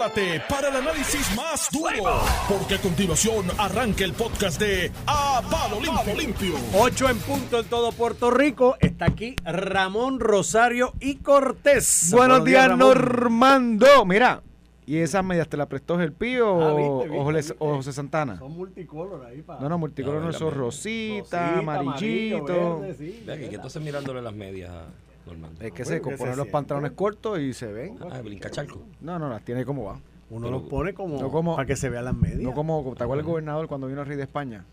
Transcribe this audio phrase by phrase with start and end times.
[0.00, 5.78] prepárate para el análisis más duro, porque a continuación arranca el podcast de A Palo
[5.80, 6.14] Limpio.
[6.16, 6.54] Limpio.
[6.74, 8.76] 8 en punto en todo Puerto Rico.
[8.80, 12.08] Está aquí Ramón Rosario y Cortés.
[12.12, 12.74] Buenos días.
[12.78, 14.06] Normando.
[14.06, 14.42] Mira,
[14.86, 17.54] ¿y esas medias te las prestó el Pío Ah, o, viste, o viste, José, viste.
[17.58, 18.38] o José Santana?
[18.38, 19.60] Son multicolor ahí para.
[19.60, 20.58] No, no, multicolor No, son media.
[20.60, 22.80] rosita, amarillito.
[22.80, 24.84] Ve aquí, que entonces mirándole las medias a
[25.26, 25.62] Normando.
[25.64, 27.96] Es que Bueno, se se los pantalones cortos y se ven.
[28.10, 28.82] Ah, brinca charco.
[29.00, 30.00] No, no, las tiene como va.
[30.30, 32.40] Uno Pero- los pone como, no como- para que se vean las medias.
[32.40, 34.64] No como, ¿te acuerdas el gobernador cuando vino el rey de España?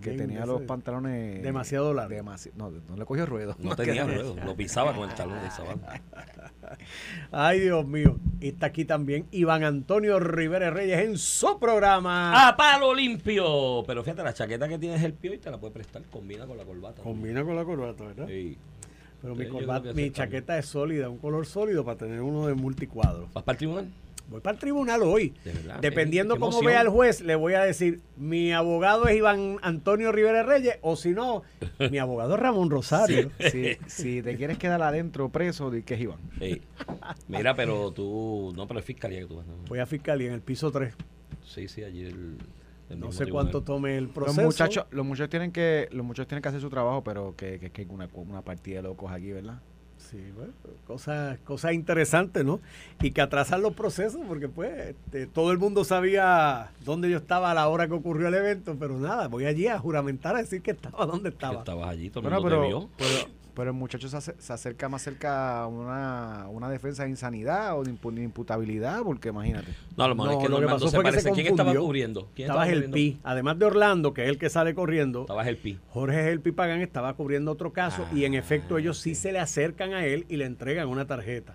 [0.00, 1.44] Que tenía los pantalones...
[1.44, 2.18] demasiado largos.
[2.18, 3.54] demasi- no, no le cogió ruedo.
[3.60, 6.00] No tenía ruedo, lo pisaba con el talón de sabana.
[7.30, 8.16] Ay, Dios mío.
[8.40, 12.48] Y está aquí también Iván Antonio Rivera Reyes en su programa.
[12.48, 13.84] ¡A palo limpio!
[13.86, 16.56] Pero fíjate, la chaqueta que tienes el pío y te la puede prestar, combina con
[16.56, 17.00] la corbata.
[17.02, 18.26] Combina con la corbata, ¿verdad?
[18.26, 18.58] Sí.
[19.22, 23.28] Pero mi, corbata- mi chaqueta es sólida, un color sólido para tener uno de multicuadro.
[23.32, 23.88] ¿Vas para el tribunal?
[24.28, 25.34] Voy para el tribunal hoy.
[25.44, 29.58] De verdad, Dependiendo cómo vea el juez, le voy a decir, mi abogado es Iván
[29.62, 31.42] Antonio Rivera Reyes, o si no,
[31.90, 33.30] mi abogado es Ramón Rosario.
[33.50, 36.18] Si, si te quieres quedar adentro preso, di que es Iván.
[36.38, 36.62] Sí.
[37.28, 38.52] Mira, pero tú.
[38.56, 39.46] No, pero es fiscalía que tú vas.
[39.46, 39.52] ¿no?
[39.68, 40.94] Voy a fiscalía en el piso 3.
[41.44, 42.38] Sí, sí, allí el.
[42.96, 43.44] No sé tribunal.
[43.50, 44.42] cuánto tome el Los proceso.
[44.42, 47.70] muchachos, los muchachos tienen que, los muchachos tienen que hacer su trabajo, pero que, que,
[47.70, 49.60] que hay una, una partida de locos aquí, ¿verdad?
[49.98, 50.52] Sí, bueno,
[50.84, 52.58] cosas, cosas interesantes, ¿no?
[53.00, 57.52] Y que atrasan los procesos, porque pues este, todo el mundo sabía dónde yo estaba
[57.52, 60.60] a la hora que ocurrió el evento, pero nada, voy allí a juramentar a decir
[60.60, 61.58] que estaba donde Que estaba.
[61.60, 62.88] estabas allí, todo el mundo te pero, vio.
[62.98, 63.10] pero,
[63.54, 67.84] pero el muchacho se, se acerca más cerca a una, una defensa de insanidad o
[67.84, 69.68] de impu- de imputabilidad, porque imagínate.
[69.96, 71.16] No, a lo mejor No, es que lo que Normando pasó se fue que se
[71.28, 71.32] parece.
[71.42, 72.28] ¿Quién estaba cubriendo?
[72.34, 72.90] ¿Quién Estabas estaba el?
[72.92, 75.78] Pi, además de Orlando, que es el que sale corriendo, Estabas el Pi.
[75.90, 79.32] Jorge El Pi Pagán estaba cubriendo otro caso y en Ah, efecto ellos sí se
[79.32, 81.54] le acercan a él y le entregan una tarjeta.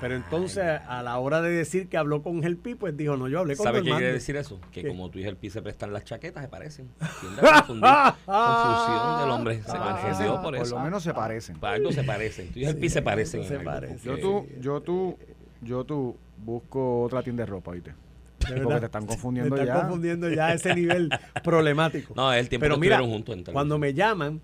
[0.00, 3.28] Pero entonces a la hora de decir que habló con el Pi, pues dijo, no,
[3.28, 3.98] yo hablé con ¿Sabe qué Normando".
[3.98, 4.60] quiere decir eso?
[4.72, 4.88] Que ¿Qué?
[4.88, 6.88] como tú y el Pi se prestan las chaquetas, se parecen.
[7.20, 7.90] Tiende a confundir.
[8.24, 9.62] Confusión del hombre.
[9.62, 10.76] Se Ah, confundió por por eso.
[10.76, 11.58] lo menos se parecen.
[11.58, 12.52] Para algo se parecen.
[12.52, 13.44] Tú y el Pi se parecen.
[13.44, 13.98] se parecen.
[14.04, 15.18] Yo tú, yo tú,
[15.62, 17.94] yo tú busco otra tienda de ropa, ¿viste?
[18.38, 19.82] Porque te están confundiendo Me están ya.
[19.82, 21.10] confundiendo ya a ese nivel
[21.44, 22.14] problemático.
[22.16, 24.40] No, es el tiempo Pero que mira, estuvieron juntos cuando me llaman,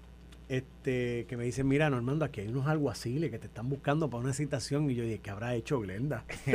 [0.49, 4.23] este, que me dicen, mira, Normando, aquí hay unos alguaciles que te están buscando para
[4.23, 4.91] una citación.
[4.91, 6.25] Y yo dije, ¿qué habrá hecho Glenda?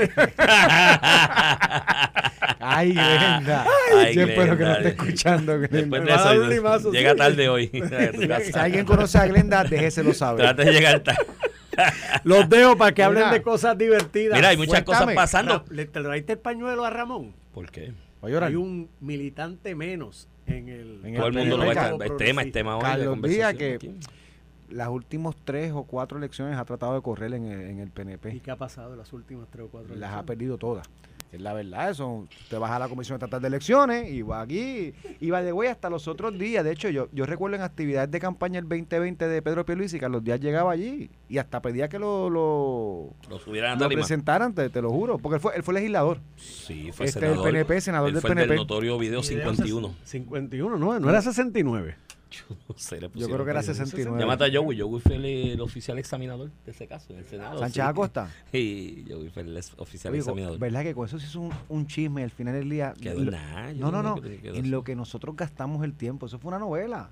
[2.59, 3.65] Ay, Glenda.
[3.95, 5.99] Ay, yo espero que no esté escuchando, Glenda.
[5.99, 7.17] De eso, limazo, llega sí.
[7.19, 7.67] tarde hoy.
[8.43, 10.41] Si alguien conoce a Glenda, déjeselo saber.
[10.45, 11.25] Trata de llegar tarde.
[12.23, 13.33] Los dejo para que hablen Mira.
[13.33, 14.37] de cosas divertidas.
[14.37, 15.13] Mira, hay muchas Cuéntame.
[15.13, 15.59] cosas pasando.
[15.59, 17.33] Ra- ¿Le traiste el pañuelo a Ramón?
[17.53, 17.93] ¿Por qué?
[18.21, 21.01] Hay un militante menos en el...
[21.05, 22.03] En Todo el el mundo lo va a estar.
[22.03, 22.83] Es tema, es tema hoy.
[22.83, 23.95] de Carlos Díaz, que- aquí.
[24.69, 27.91] Las últimas tres o cuatro elecciones ha tratado de correr en el, en el ¿Y
[27.91, 28.39] PNP.
[28.41, 30.87] qué ha pasado en las últimas tres o cuatro Las ha perdido todas.
[31.31, 32.27] Es la verdad, eso.
[32.49, 34.93] Te vas a la Comisión Estatal de Elecciones y va aquí.
[35.19, 36.63] Y va de güey hasta los otros días.
[36.63, 40.05] De hecho, yo, yo recuerdo en actividades de campaña el 2020 de Pedro Pierluisi, que
[40.05, 44.55] a los días llegaba allí y hasta pedía que lo, lo, Lo subieran lo presentaran,
[44.55, 45.19] te, te lo juro.
[45.19, 46.19] Porque él fue, él fue legislador.
[46.35, 47.47] Sí, fue Este, senador.
[47.47, 48.55] el PNP, senador Él del fue el PNP.
[48.55, 49.93] notorio video 51.
[50.03, 51.95] 51, no, no era 69.
[52.67, 53.65] No sé, le Yo creo que era ahí.
[53.65, 54.19] 69.
[54.19, 54.79] Llámate a Joey.
[54.79, 57.59] Joey fue el, el oficial examinador de ese caso, en el Senado.
[57.59, 57.89] Sánchez sí.
[57.89, 58.29] Acosta.
[58.53, 60.59] Y Joey fue el oficial examinador.
[60.59, 62.93] ¿Verdad que con eso sí es un, un chisme al final del día?
[63.01, 66.27] Quedó Lo- nada, No, no, no En lo que nosotros gastamos el tiempo.
[66.27, 67.09] Eso fue una novela.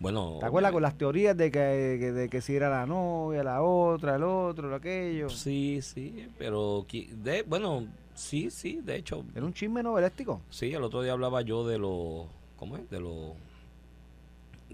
[0.00, 0.38] Bueno.
[0.40, 4.16] ¿Te acuerdas con las teorías de que, de que si era la novia, la otra,
[4.16, 5.30] el otro, lo aquello?
[5.30, 6.84] Sí, sí, pero.
[7.22, 9.24] De, bueno, sí, sí, de hecho.
[9.34, 10.40] Era un chisme novelístico.
[10.50, 12.26] Sí, el otro día hablaba yo de los.
[12.56, 12.90] ¿Cómo es?
[12.90, 13.32] De los.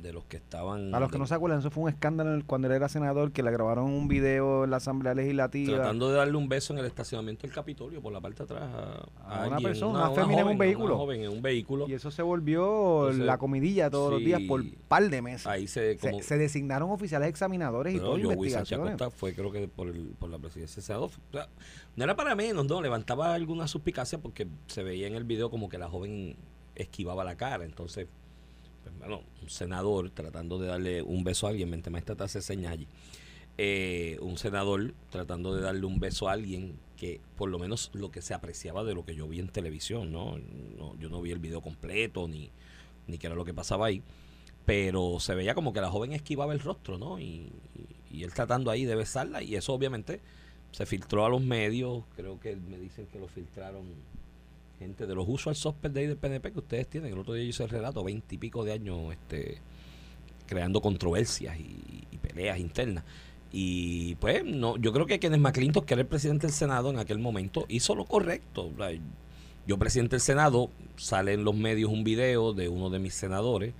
[0.01, 0.95] De los que estaban.
[0.95, 3.43] A los que no se acuerdan, eso fue un escándalo cuando él era senador, que
[3.43, 5.77] le grabaron un video en la Asamblea Legislativa.
[5.77, 8.63] Tratando de darle un beso en el estacionamiento del Capitolio por la parte de atrás
[8.63, 10.87] a, A una alguien, persona, una fémina en un joven, vehículo.
[10.87, 11.89] Una joven en un vehículo.
[11.89, 15.47] Y eso se volvió Entonces, la comidilla todos los días por par de meses.
[15.47, 15.99] Ahí se.
[15.99, 18.95] Se, Como, se designaron oficiales examinadores y todo yo, investigaciones.
[18.95, 21.05] Acosta fue creo que por, el, por la presidencia del Senado.
[21.05, 21.49] O sea,
[21.97, 25.69] no era para menos, no, levantaba alguna suspicacia porque se veía en el video como
[25.69, 26.37] que la joven
[26.75, 27.65] esquivaba la cara.
[27.65, 28.07] Entonces,
[29.01, 32.73] bueno, un senador tratando de darle un beso a alguien, mente maestra te hace señas
[32.73, 32.87] allí.
[33.59, 38.11] Eh, un senador tratando de darle un beso a alguien que por lo menos lo
[38.11, 40.39] que se apreciaba de lo que yo vi en televisión, ¿no?
[40.99, 42.51] yo no vi el video completo ni,
[43.07, 44.03] ni qué era lo que pasaba ahí
[44.67, 47.19] pero se veía como que la joven esquivaba el rostro, ¿no?
[47.19, 47.51] Y,
[48.11, 50.21] y- y él tratando ahí de besarla, y eso obviamente
[50.71, 53.85] se filtró a los medios, creo que me dicen que lo filtraron
[54.81, 57.45] gente de los usual suspects de ahí del PNP que ustedes tienen, el otro día
[57.45, 59.59] yo hice el relato, veintipico de años este,
[60.47, 63.05] creando controversias y, y peleas internas.
[63.53, 66.99] Y pues no, yo creo que Kenneth McClintock, que era el presidente del Senado en
[66.99, 68.71] aquel momento, hizo lo correcto.
[69.67, 73.75] Yo, presidente del Senado, sale en los medios un video de uno de mis senadores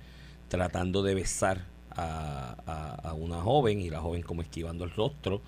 [0.49, 5.41] tratando de besar a, a, una joven y la joven como esquivando el rostro.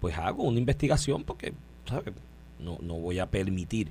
[0.00, 1.54] Pues hago una investigación porque,
[1.86, 2.12] ¿sabes?
[2.58, 3.90] No, no voy a permitir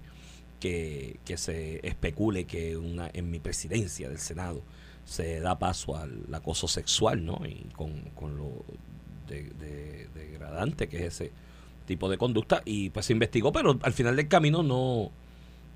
[0.59, 4.62] que, que se especule que una, en mi presidencia del Senado
[5.06, 7.42] se da paso al acoso sexual, ¿no?
[7.45, 8.65] Y con, con lo
[9.27, 11.31] de, degradante que es ese
[11.86, 15.12] tipo de conducta y pues se investigó, pero al final del camino no,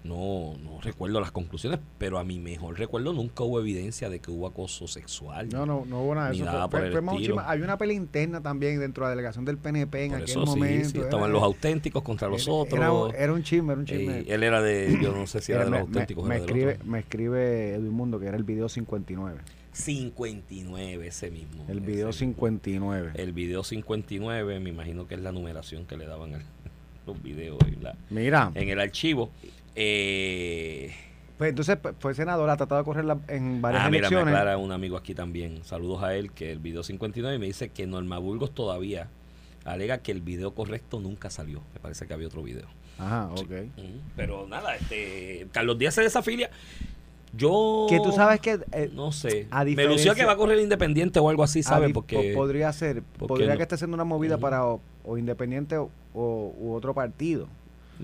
[0.03, 4.31] no, no recuerdo las conclusiones, pero a mi mejor recuerdo nunca hubo evidencia de que
[4.31, 5.49] hubo acoso sexual.
[5.49, 7.39] No, no, no hubo nada de eso.
[7.45, 11.03] hay una pelea interna también dentro de la delegación del PNP en aquel momento.
[11.03, 13.13] estaban los auténticos contra los otros.
[13.15, 14.25] Era, un chisme, era un chisme.
[14.27, 16.25] él era de, yo no sé si era, de los auténticos.
[16.25, 19.41] Me, escribe, me escribe Edwin Mundo que era el video 59.
[19.73, 21.65] 59 ese mismo.
[21.67, 23.11] El video 59.
[23.15, 26.39] El video 59, me imagino que es la numeración que le daban a
[27.07, 28.51] los videos en, la, Mira.
[28.55, 29.31] en el archivo.
[29.75, 30.93] Eh,
[31.37, 34.25] pues entonces pues, fue senador, ha tratado de correr en varias ah, elecciones.
[34.25, 35.63] Mira, me aclara un amigo aquí también.
[35.63, 39.09] Saludos a él, que el video 59 me dice que Norma Burgos todavía
[39.65, 41.61] alega que el video correcto nunca salió.
[41.73, 42.67] Me parece que había otro video.
[42.97, 43.51] Ajá, ok.
[44.15, 46.51] Pero nada, este, Carlos Díaz se desafilia.
[47.33, 47.87] Yo.
[47.89, 48.59] Que tú sabes que.
[48.73, 49.47] Eh, no sé.
[49.75, 51.91] me lució que va a correr independiente o algo así, ¿sabes?
[51.93, 52.33] Porque.
[52.35, 53.01] Podría ser.
[53.01, 57.47] Podría que esté haciendo una movida para o, independiente o, u otro partido.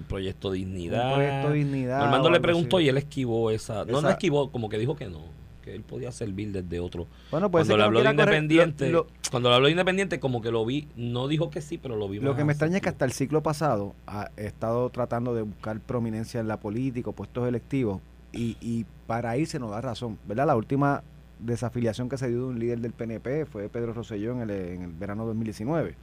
[0.04, 1.08] Proyecto Dignidad.
[1.08, 2.04] Un proyecto Dignidad.
[2.04, 5.22] Armando le preguntó y él esquivó esa, No, no esquivó, como que dijo que no.
[5.62, 7.08] Que él podía servir desde otro.
[7.30, 7.68] Bueno, pues.
[7.68, 8.94] Cuando le habló de independiente.
[9.30, 10.88] cuando le habló de independiente, como que lo vi.
[10.96, 13.12] No dijo que sí, pero lo vi Lo que me extraña es que hasta el
[13.12, 18.02] ciclo pasado ha estado tratando de buscar prominencia en la política, puestos electivos
[18.32, 20.48] y, y para ahí se nos da razón, ¿verdad?
[20.48, 21.04] La última
[21.40, 24.82] desafiliación que se dio de un líder del PNP fue Pedro Rosselló en el, en
[24.84, 25.96] el verano 2019.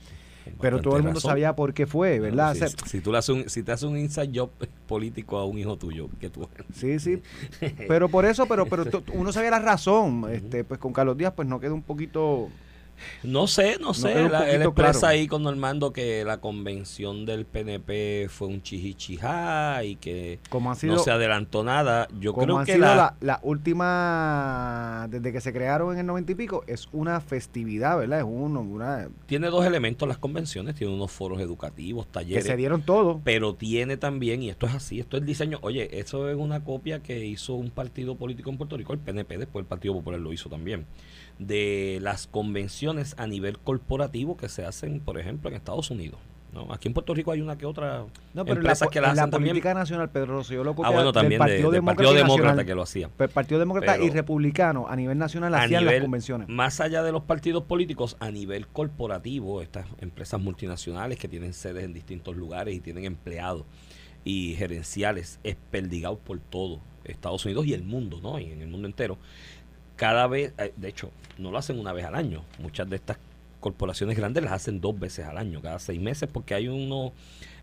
[0.61, 2.55] Pero todo el mundo sabía por qué fue, ¿verdad?
[2.87, 4.51] si, tú le haces un, si te haces un inside job
[4.87, 7.23] político a un hijo tuyo, que tú Sí, sí.
[7.89, 10.27] pero por eso, pero pero uno sabía la razón.
[10.31, 12.49] Este, pues con Carlos Díaz pues no queda un poquito
[13.23, 14.13] no sé, no sé.
[14.13, 20.39] él expresa ahí con Normando que la convención del PNP fue un chihichijá y que
[20.83, 22.09] no se adelantó nada.
[22.19, 26.65] Yo creo que la, la, última, desde que se crearon en el noventa y pico,
[26.67, 28.21] es una festividad, ¿verdad?
[28.21, 29.09] Es uno, una...
[29.27, 30.75] Tiene dos elementos las convenciones.
[30.75, 32.45] Tiene unos foros educativos, talleres.
[32.45, 33.21] Que se dieron todo.
[33.25, 35.59] Pero tiene también, y esto es así, esto es el diseño.
[35.63, 39.39] Oye, eso es una copia que hizo un partido político en Puerto Rico, el PNP,
[39.39, 40.87] después el Partido Popular lo hizo también
[41.39, 46.21] de las convenciones a nivel corporativo que se hacen, por ejemplo, en Estados Unidos.
[46.53, 46.73] ¿no?
[46.73, 49.31] Aquí en Puerto Rico hay una que otra no, pero empresa que la, hacen la
[49.31, 53.11] política nacional, Pedro Rosselló lo ah, bueno, también Partido, Demócrata, que lo hacía.
[53.19, 56.49] El Partido Demócrata y Republicano a nivel nacional hacían las convenciones.
[56.49, 61.85] Más allá de los partidos políticos, a nivel corporativo, estas empresas multinacionales que tienen sedes
[61.85, 63.65] en distintos lugares y tienen empleados
[64.25, 68.39] y gerenciales esperdigados por todo Estados Unidos y el mundo, ¿no?
[68.39, 69.19] Y en el mundo entero
[69.97, 72.45] cada vez, eh, de hecho, no lo hacen una vez al año.
[72.59, 73.19] Muchas de estas
[73.61, 77.13] corporaciones grandes las hacen dos veces al año, cada seis meses, porque hay unos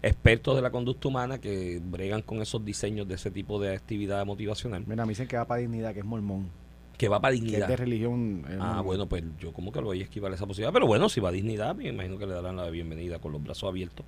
[0.02, 4.26] expertos de la conducta humana que bregan con esos diseños de ese tipo de actividad
[4.26, 4.84] motivacional.
[4.88, 6.50] Mira, me dicen que va para dignidad, que es mormón.
[6.98, 7.58] Que va para dignidad.
[7.58, 8.46] Que es de religión.
[8.60, 10.74] ah, bueno, pues yo como que lo voy a esquivar esa posibilidad.
[10.74, 13.44] Pero bueno, si va a dignidad, me imagino que le darán la bienvenida con los
[13.44, 14.06] brazos abiertos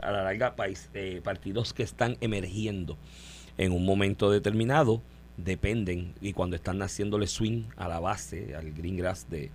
[0.00, 2.96] a la larga país, eh, partidos que están emergiendo
[3.56, 5.02] en un momento determinado
[5.38, 9.50] dependen y cuando están haciéndole swing a la base, al green grass de,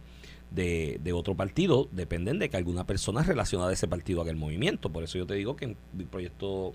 [0.51, 4.91] de, otro partido, dependen de que alguna persona relacionada a ese partido haga el movimiento.
[4.91, 6.73] Por eso yo te digo que en el proyecto,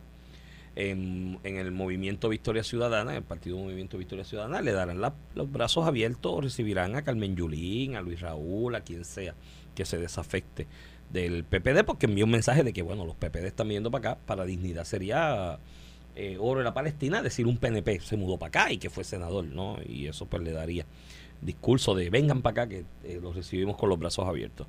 [0.76, 6.44] en, el movimiento Victoria Ciudadana, el partido Movimiento Victoria Ciudadana, le darán los brazos abiertos,
[6.44, 9.34] recibirán a Carmen Yulín, a Luis Raúl, a quien sea
[9.74, 10.66] que se desafecte
[11.10, 14.20] del PPD, porque envió un mensaje de que, bueno, los PPD están viendo para acá,
[14.26, 15.58] para dignidad sería
[16.20, 19.04] eh, oro en la Palestina, decir un PNP se mudó para acá y que fue
[19.04, 19.76] senador, ¿no?
[19.86, 20.84] Y eso pues le daría
[21.40, 24.66] discurso de vengan para acá que eh, los recibimos con los brazos abiertos.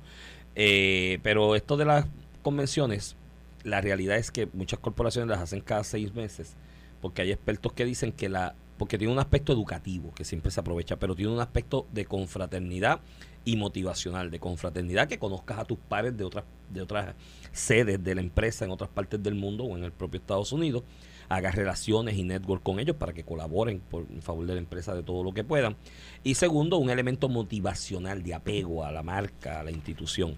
[0.54, 2.06] Eh, pero esto de las
[2.42, 3.16] convenciones,
[3.64, 6.54] la realidad es que muchas corporaciones las hacen cada seis meses,
[7.00, 10.60] porque hay expertos que dicen que la, porque tiene un aspecto educativo que siempre se
[10.60, 13.00] aprovecha, pero tiene un aspecto de confraternidad
[13.44, 17.16] y motivacional, de confraternidad que conozcas a tus pares de otras, de otras
[17.50, 20.84] sedes de la empresa en otras partes del mundo o en el propio Estados Unidos
[21.30, 24.94] haga relaciones y network con ellos para que colaboren por en favor de la empresa
[24.94, 25.76] de todo lo que puedan.
[26.24, 30.36] Y segundo, un elemento motivacional de apego a la marca, a la institución.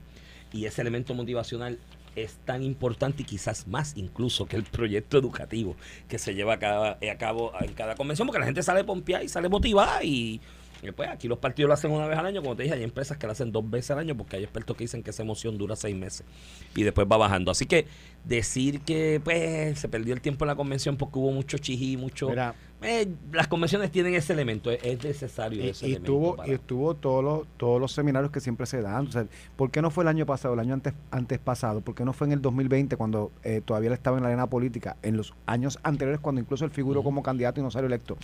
[0.53, 1.79] Y ese elemento motivacional
[2.15, 5.77] es tan importante y quizás más incluso que el proyecto educativo
[6.09, 9.25] que se lleva a, cabo, a cabo en cada convención, porque la gente sale pompeada
[9.25, 10.43] y sale motivada y
[10.83, 12.83] Eh, Pues aquí los partidos lo hacen una vez al año, como te dije, hay
[12.83, 15.23] empresas que lo hacen dos veces al año porque hay expertos que dicen que esa
[15.23, 16.27] emoción dura seis meses
[16.75, 17.51] y después va bajando.
[17.51, 17.87] Así que
[18.25, 22.29] decir que pues se perdió el tiempo en la convención porque hubo mucho chijí, mucho...
[22.29, 26.13] Mira, Eh, las convenciones tienen ese elemento, es, es necesario y, ese y elemento.
[26.13, 29.07] estuvo, para- y estuvo todos los, todos los seminarios que siempre se dan.
[29.07, 29.25] O sea,
[29.55, 31.81] ¿Por qué no fue el año pasado, el año antes, antes pasado?
[31.81, 34.49] ¿Por qué no fue en el 2020 cuando eh, todavía él estaba en la arena
[34.49, 34.97] política?
[35.03, 38.17] En los años anteriores cuando incluso él figuró como candidato y no salió electo.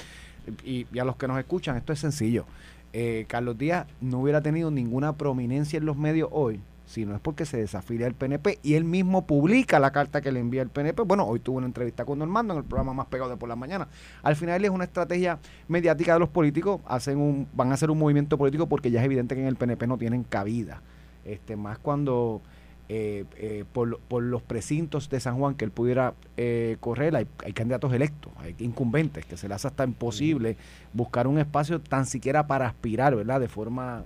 [0.64, 2.44] Y, a los que nos escuchan, esto es sencillo.
[2.92, 7.20] Eh, Carlos Díaz no hubiera tenido ninguna prominencia en los medios hoy si no es
[7.20, 10.70] porque se desafilia el PNP y él mismo publica la carta que le envía el
[10.70, 11.02] PNP.
[11.02, 13.56] Bueno, hoy tuvo una entrevista con Normando en el programa más pegado de por la
[13.56, 13.88] mañana.
[14.22, 15.38] Al final es una estrategia
[15.68, 19.04] mediática de los políticos, hacen un, van a hacer un movimiento político porque ya es
[19.04, 20.80] evidente que en el PNP no tienen cabida.
[21.26, 22.40] Este, más cuando
[22.88, 27.14] eh, eh, por, lo- por los precintos de San Juan que él pudiera eh, correr,
[27.16, 30.56] hay, hay candidatos electos, hay incumbentes, que se les hace hasta imposible
[30.92, 33.40] buscar un espacio tan siquiera para aspirar, ¿verdad?
[33.40, 34.04] De forma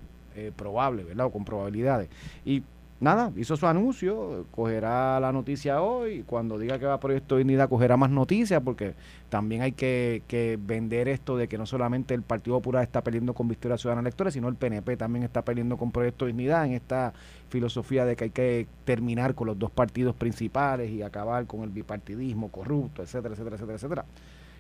[0.57, 1.27] probable, ¿verdad?
[1.27, 2.09] O con probabilidades.
[2.45, 2.63] Y
[3.03, 7.69] nada, hizo su anuncio, cogerá la noticia hoy, cuando diga que va a Proyecto Dignidad
[7.69, 8.95] cogerá más noticias, porque
[9.29, 13.35] también hay que, que vender esto de que no solamente el Partido Popular está peleando
[13.35, 17.13] con Victoria Ciudadana Electores, sino el PNP también está peleando con Proyecto Dignidad en esta
[17.49, 21.71] filosofía de que hay que terminar con los dos partidos principales y acabar con el
[21.71, 24.05] bipartidismo corrupto, etcétera, etcétera, etcétera, etcétera.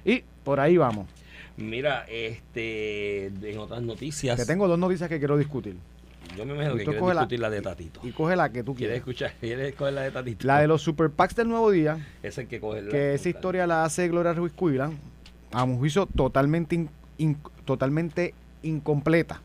[0.04, 1.06] Y por ahí vamos.
[1.56, 5.76] Mira, este, en otras noticias, Te tengo dos noticias que quiero discutir.
[6.37, 8.01] Yo me imagino que quieres la- discutir la de Tatito.
[8.03, 9.31] Y coge la que tú ¿Quieres quieras.
[9.31, 9.33] escuchar?
[9.41, 10.47] ¿Quieres coger la de Tatito?
[10.47, 13.29] La de los super PACs del nuevo día, Es el que coge la que esa
[13.29, 14.91] historia la hace Gloria Ruiz Cuila,
[15.53, 19.41] a un juicio totalmente, in- in- totalmente incompleta.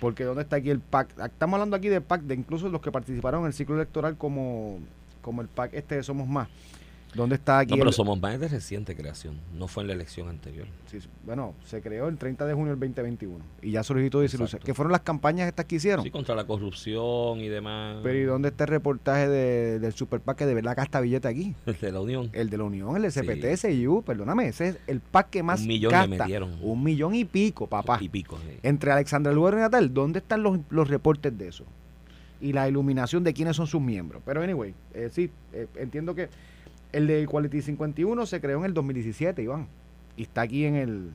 [0.00, 1.08] Porque ¿dónde está aquí el PAC?
[1.24, 4.78] Estamos hablando aquí del PAC, de incluso los que participaron en el ciclo electoral como,
[5.22, 6.48] como el PAC este de Somos Más.
[7.14, 7.70] ¿Dónde está aquí?
[7.70, 9.38] No, pero el- somos más de reciente creación.
[9.54, 10.66] No fue en la elección anterior.
[10.86, 14.46] Sí, bueno, se creó el 30 de junio del 2021 y ya solicitó disilusión.
[14.58, 14.66] Exacto.
[14.66, 16.04] ¿Qué fueron las campañas estas que hicieron?
[16.04, 17.98] Sí, contra la corrupción y demás.
[18.02, 21.28] Pero ¿y dónde está el reportaje de- del Super PAC que de verdad gasta billete
[21.28, 21.54] aquí?
[21.80, 22.30] de la Unión.
[22.32, 23.20] El de la Unión, el de Sí.
[23.20, 26.24] CPT, SIU, perdóname, ese es el PAC que más Un millón le gasta.
[26.24, 26.56] metieron.
[26.62, 27.98] Un millón y pico, papá.
[28.00, 28.38] Y pico.
[28.38, 28.58] sí.
[28.62, 31.64] Entre Alexandra Lugar y Natal, ¿dónde están los, los reportes de eso?
[32.40, 34.20] Y la iluminación de quiénes son sus miembros.
[34.26, 36.28] Pero anyway, eh, sí, eh, entiendo que
[36.94, 39.68] el de Equality 51 se creó en el 2017, Iván.
[40.16, 41.10] Y está aquí en el,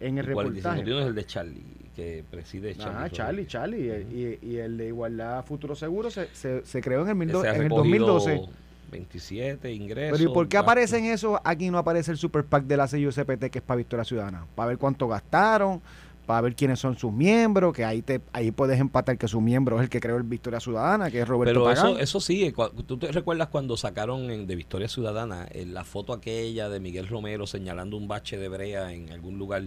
[0.00, 1.00] en el 45 reportaje.
[1.00, 1.62] es el de Charlie,
[1.96, 2.98] que preside Charlie.
[2.98, 3.46] Ah, Charlie.
[3.46, 4.38] Charlie.
[4.42, 7.36] Y, y el de Igualdad Futuro Seguro se, se, se creó en el, mil en
[7.36, 8.48] el recogido 2012.
[8.90, 10.18] 27 ingresos.
[10.18, 11.40] Pero ¿y por qué aparecen eso?
[11.42, 14.46] Aquí no aparece el Super PAC de la CUCPT que es para Victoria Ciudadana.
[14.54, 15.82] Para ver cuánto gastaron,
[16.26, 19.76] para ver quiénes son sus miembros, que ahí te ahí puedes empatar que su miembro
[19.76, 21.92] es el que creó el Victoria Ciudadana, que es Roberto Pero Pagán.
[21.92, 22.52] eso, eso sí,
[22.86, 27.08] ¿tú te recuerdas cuando sacaron en- de Victoria Ciudadana en la foto aquella de Miguel
[27.08, 29.64] Romero señalando un bache de brea en algún lugar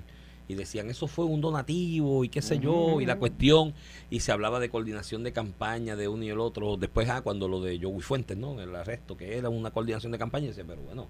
[0.50, 3.74] y decían eso fue un donativo y qué sé yo, y la cuestión,
[4.10, 7.48] y se hablaba de coordinación de campaña de uno y el otro, después ah, cuando
[7.50, 8.60] lo de Joey Fuentes, ¿no?
[8.62, 11.08] El arresto, que era una coordinación de campaña, y dice, pero bueno,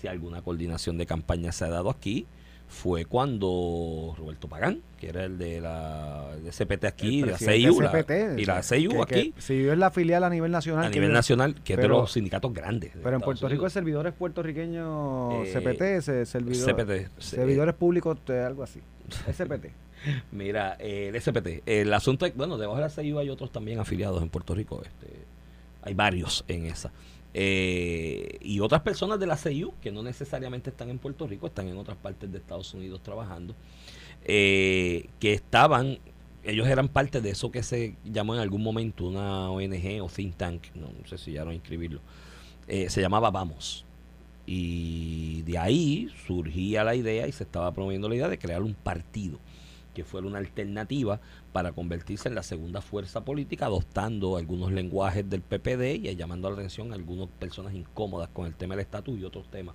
[0.00, 2.26] si alguna coordinación de campaña se ha dado aquí,
[2.72, 7.80] fue cuando Roberto Pagán, que era el de la de CPT aquí, de la CIU,
[7.82, 10.86] la- CPT, y la CIU que- aquí, que CIU es la filial a nivel nacional.
[10.86, 12.94] a nivel nacional, que es de los sindicatos grandes.
[12.94, 17.08] de Pero en Puerto Rico es servidores puertorriqueños Eh, CPT, servidor, CPT.
[17.22, 18.80] servidores públicos, eh, algo así.
[19.30, 19.66] SPT.
[20.32, 21.62] Mira, eh, el SPT.
[21.66, 24.80] El asunto es, bueno, debajo de la CIU hay otros también afiliados en Puerto Rico.
[24.82, 25.08] Este,
[25.82, 26.90] hay varios en esa.
[27.34, 31.68] Eh, y otras personas de la CIU que no necesariamente están en Puerto Rico, están
[31.68, 33.54] en otras partes de Estados Unidos trabajando,
[34.24, 35.98] eh, que estaban,
[36.44, 40.36] ellos eran parte de eso que se llamó en algún momento una ONG o think
[40.36, 42.00] tank, no, sé si ya no inscribirlo,
[42.68, 43.84] eh, se llamaba Vamos.
[44.44, 48.74] Y de ahí surgía la idea y se estaba promoviendo la idea de crear un
[48.74, 49.38] partido
[49.92, 51.20] que fuera una alternativa
[51.52, 56.56] para convertirse en la segunda fuerza política, adoptando algunos lenguajes del PPD y llamando la
[56.56, 59.74] atención a algunas personas incómodas con el tema del estatus y otros temas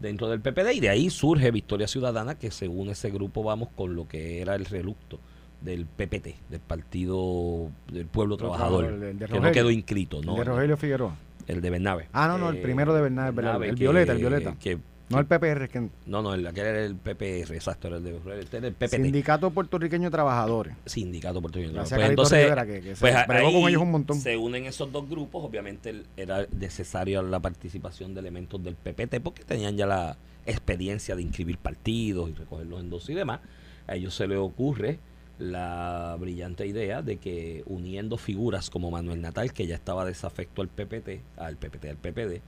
[0.00, 0.72] dentro del PPD.
[0.74, 4.54] Y de ahí surge Victoria Ciudadana, que según ese grupo vamos con lo que era
[4.54, 5.18] el relucto
[5.60, 10.22] del PPT, del Partido del Pueblo Trabajador, el de- el de que no quedó inscrito,
[10.22, 10.32] ¿no?
[10.32, 11.16] El de Rogelio Figueroa.
[11.48, 12.08] El de Bernabe.
[12.12, 13.30] Ah, no, no, el Eh, primero de Bernabe.
[13.32, 14.54] Bernabe, El que- violeta, el violeta.
[14.60, 14.78] que-
[15.10, 18.16] No el PPR, que no, no, el, aquel era el PPR, exacto, era el de
[18.40, 18.90] este era el PPT.
[18.96, 20.74] Sindicato Puertorriqueño de Trabajadores.
[20.84, 21.78] sindicato puertorriqueño.
[21.78, 24.20] Pues a Carlito entonces, Rivera, que- que se pues bregó ahí con ellos un montón.
[24.20, 25.42] se unen esos dos grupos.
[25.44, 31.16] Obviamente el- era necesaria la participación de elementos del PPT porque tenían ya la experiencia
[31.16, 33.40] de inscribir partidos y recoger los endosos y demás.
[33.86, 34.98] A ellos se les ocurre
[35.38, 40.68] la brillante idea de que uniendo figuras como Manuel Natal, que ya estaba desafecto al
[40.68, 42.42] PPT, al PPT, al PPD,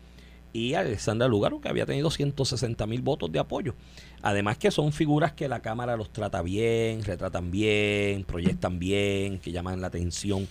[0.53, 3.75] y Alexandra Lugaro, que había tenido 160 mil votos de apoyo.
[4.23, 9.53] Además que son figuras que la Cámara los trata bien, retratan bien, proyectan bien, que
[9.53, 10.49] llaman la atención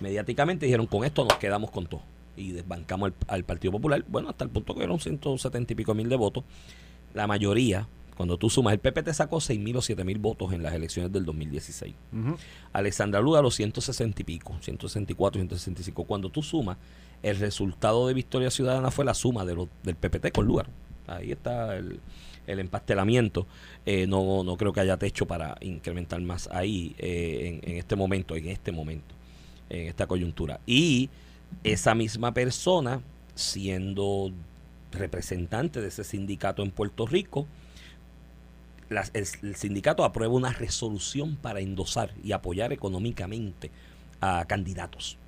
[0.00, 0.66] mediáticamente.
[0.66, 2.02] Dijeron, con esto nos quedamos con todo.
[2.36, 4.04] Y desbancamos al, al Partido Popular.
[4.08, 6.44] Bueno, hasta el punto que eran 170 y pico mil de votos.
[7.14, 10.52] La mayoría, cuando tú sumas, el PP te sacó 6 mil o 7 mil votos
[10.52, 11.94] en las elecciones del 2016.
[12.12, 12.36] Ujú.
[12.72, 16.04] Alexandra Lugaro 160 y pico, 164, 165.
[16.04, 16.76] Cuando tú sumas,
[17.22, 20.68] el resultado de Victoria Ciudadana fue la suma de los, del PPT con Lugaro.
[21.06, 22.00] Ahí está el,
[22.46, 23.46] el empastelamiento.
[23.86, 27.96] Eh, no, no creo que haya techo para incrementar más ahí eh, en, en este
[27.96, 29.14] momento, en este momento,
[29.70, 30.60] en esta coyuntura.
[30.66, 31.08] Y
[31.64, 33.00] esa misma persona,
[33.34, 34.32] siendo
[34.90, 37.46] representante de ese sindicato en Puerto Rico,
[39.12, 43.70] el, sindicato aprueba una resolución para endosar y apoyar económicamente
[44.20, 45.18] a candidatos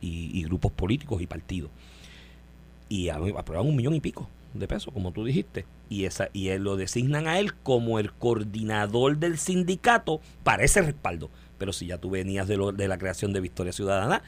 [0.00, 1.70] y, grupos políticos y partidos.
[2.88, 5.66] Y aprueban un millón y pico de pesos, como tú dijiste.
[5.90, 11.30] Y, esa, y lo designan a él como el coordinador del sindicato para ese respaldo.
[11.58, 14.22] Pero si ya tú venías de, lo- de la creación de Victoria Ciudadana,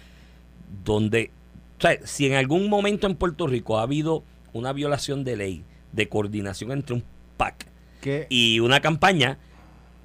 [0.84, 1.30] donde,
[1.78, 5.64] o sea, si en algún momento en Puerto Rico ha habido una violación de ley
[5.92, 7.04] de coordinación entre un
[7.36, 7.66] PAC
[8.28, 9.38] Y una campaña,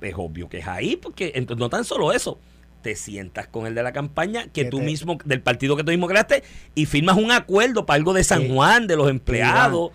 [0.02, 2.40] es obvio que es ahí, porque entonces no tan solo eso,
[2.82, 5.92] te sientas con el de la campaña que tú te- mismo, del partido que tú
[5.92, 6.44] mismo creaste,
[6.76, 9.92] y firmas un acuerdo para algo de San Juan, de los empleados.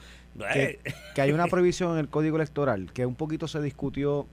[0.53, 0.79] que, Eh,
[1.15, 4.27] que hay una prohibición en el código electoral que un poquito se discutió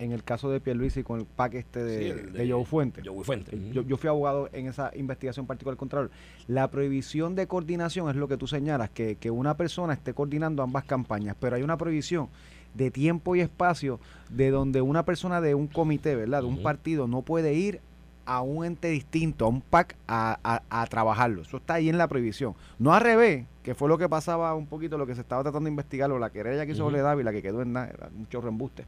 [0.00, 3.00] en el caso de Pierluisi con el PAC este de, sí, el de Joe Fuente.
[3.04, 3.56] Joe Fuente.
[3.72, 6.08] Yo, yo fui abogado en esa investigación particular contra
[6.48, 10.62] La prohibición de coordinación es lo que tú señalas, que, que una persona esté coordinando
[10.64, 12.28] ambas campañas, pero hay una prohibición
[12.74, 14.00] de tiempo y espacio
[14.30, 16.40] de donde una persona de un comité, ¿verdad?
[16.42, 17.80] De un partido no puede ir
[18.26, 21.42] a un ente distinto, a un PAC, a, a- a trabajarlo.
[21.42, 22.54] Eso está ahí en la prohibición.
[22.78, 25.66] No al revés, que fue lo que pasaba un poquito, lo que se estaba tratando
[25.66, 26.88] de investigar, o la querella que hizo Ujú.
[26.94, 28.86] Ole Dávila, que quedó en nada, era mucho reembuste.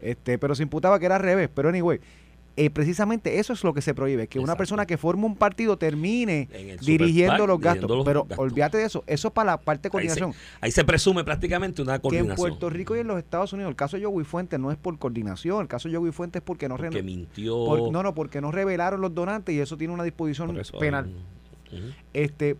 [0.00, 1.50] Este, pero se imputaba que era al revés.
[1.54, 2.00] Pero anyway,
[2.56, 5.78] eh, precisamente eso es lo que se prohíbe, que una persona que forma un partido
[5.78, 6.48] termine
[6.82, 7.82] dirigiendo los gastos.
[7.88, 8.38] dirigiendo los pero gastos.
[8.38, 10.34] olvídate de eso, eso es para la parte de Ahí se, coordinación.
[10.60, 12.36] ahí se presume prácticamente una Que en coordinación.
[12.36, 14.98] Puerto Rico y en los Estados Unidos, el caso de Joey Fuentes no es por
[14.98, 17.54] coordinación, el caso de Joey Fuentes es porque no, porque reno- mintió.
[17.64, 21.10] por- no, no, porque no revelaron los donantes y eso tiene una disposición eso, penal.
[22.12, 22.56] Este,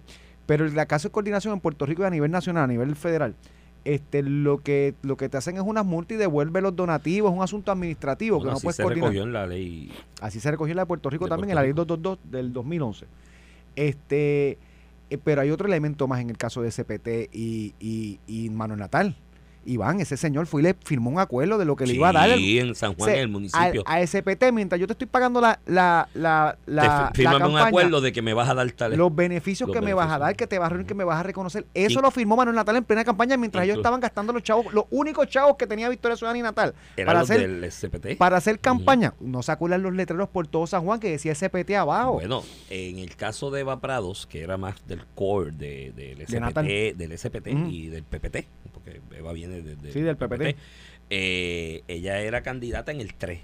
[0.47, 3.35] pero el caso de coordinación en Puerto Rico y a nivel nacional, a nivel federal,
[3.85, 7.37] este, lo que lo que te hacen es unas multas y devuelve los donativos, es
[7.37, 9.11] un asunto administrativo Bueno, que no así puedes se coordinar.
[9.11, 9.93] recogió en la ley.
[10.21, 11.85] Así se recogió en la de Puerto Rico De también, Puerto en la ley Rico.
[11.85, 13.07] 222 del 2011.
[13.77, 14.59] Este,
[15.11, 18.81] eh, pero hay otro elemento más en el caso de SPT y, y, y Manuel
[18.81, 19.17] Natal.
[19.65, 22.13] Iván, ese señor fue y le firmó un acuerdo de lo que le iba a
[22.13, 22.37] dar.
[22.37, 23.83] Sí, en San Juan, en el municipio.
[23.87, 27.11] A, a SPT, mientras yo te estoy pagando la, la, la, Te la, fi- la
[27.15, 28.97] fírmame un acuerdo de que me vas a dar tal.
[28.97, 31.19] los beneficios Los que me vas a dar, que te vas a que me vas
[31.19, 31.67] a reconocer.
[31.75, 34.73] Eso Y- lo firmó Manuel Natal en plena campaña mientras ellos estaban gastando los chavos,
[34.73, 38.17] los únicos chavos que tenía Victoria Ciudadana y Natal Eran para los hacer, del SPT.
[38.19, 39.15] para hacer campaña.
[39.21, 42.15] No se acuerdan los letreros por todo San Juan que decía SPT abajo.
[42.15, 46.97] Bueno, en el caso de Eva Prados, que era más del core de, del SPT,
[46.97, 50.57] del SPT y del PPT, porque Eva viene de- de- Sí, del PPT.
[51.11, 53.41] eh, ella era candidata en el 3.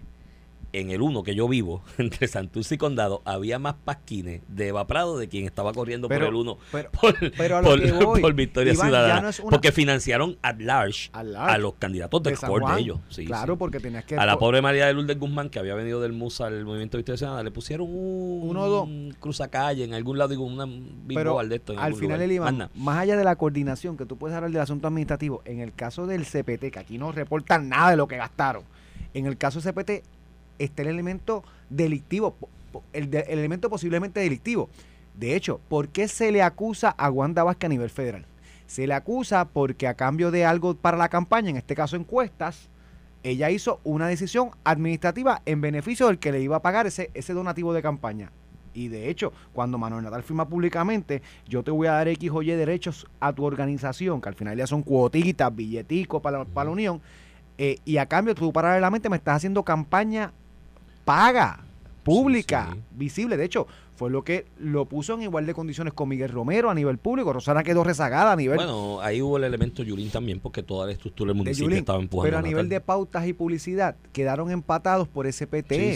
[0.71, 4.87] En el 1 que yo vivo, entre Santurce y Condado, había más pasquines de Eva
[4.87, 8.35] Prado de quien estaba corriendo Pero- por el 1 pero- por, pero por- voy, por
[8.35, 9.21] Victoria Iván, Ciudadana.
[9.23, 11.55] no una- Porque financiaron at large, At large.
[11.55, 12.75] a los candidatos del de core Juan.
[12.77, 12.99] de ellos.
[13.09, 13.59] Sí, claro, sí.
[13.59, 16.49] porque tenías que A la pobre María de Lourdes Guzmán, que había venido del MUSA
[16.49, 18.89] al movimiento de Victoria Ciudadana, le pusieron un, Uno dos.
[19.21, 20.67] cruzacalle en algún lado, digo, una
[21.07, 21.73] pero de esto.
[21.73, 24.61] en al final el Iván, más allá de la coordinación que tú puedes hablar del
[24.61, 28.19] asunto administrativo, en el caso del CPT, que aquí no reportan nada de lo que
[28.19, 28.65] gastaron,
[29.15, 30.05] en el caso del CPT
[30.59, 32.37] está el elemento delictivo,
[32.93, 34.69] el, elemento posiblemente delictivo.
[35.15, 38.27] De hecho, ¿por qué se le acusa a Wanda Vázquez a nivel federal?
[38.67, 42.69] Se le acusa porque a cambio de algo para la campaña, en este caso encuestas,
[43.23, 47.33] ella hizo una decisión administrativa en beneficio del que le iba a pagar ese, ese
[47.33, 48.31] donativo de campaña.
[48.75, 52.43] Y de hecho, cuando Manuel Natal firma públicamente, yo te voy a dar X o
[52.43, 56.71] Y derechos a tu organización, que al final ya son cuotitas, billeticos para, para la
[56.71, 57.01] unión,
[57.57, 60.33] eh, y a cambio tú paralelamente me estás haciendo campaña
[61.09, 61.65] paga,
[62.03, 62.81] pública, sí.
[62.91, 63.39] visible.
[63.39, 63.67] De hecho,
[63.97, 67.33] fue lo que lo puso en igual de condiciones con Miguel Romero a nivel público.
[67.33, 70.93] Rosana quedó rezagada a nivel Bueno, ahí hubo el elemento Yulín también, porque toda la
[70.93, 71.79] estructura del de municipio Yulín.
[71.79, 72.27] estaba empujando.
[72.27, 75.47] Pero a nivel de pautas y publicidad quedaron empatados por Sí,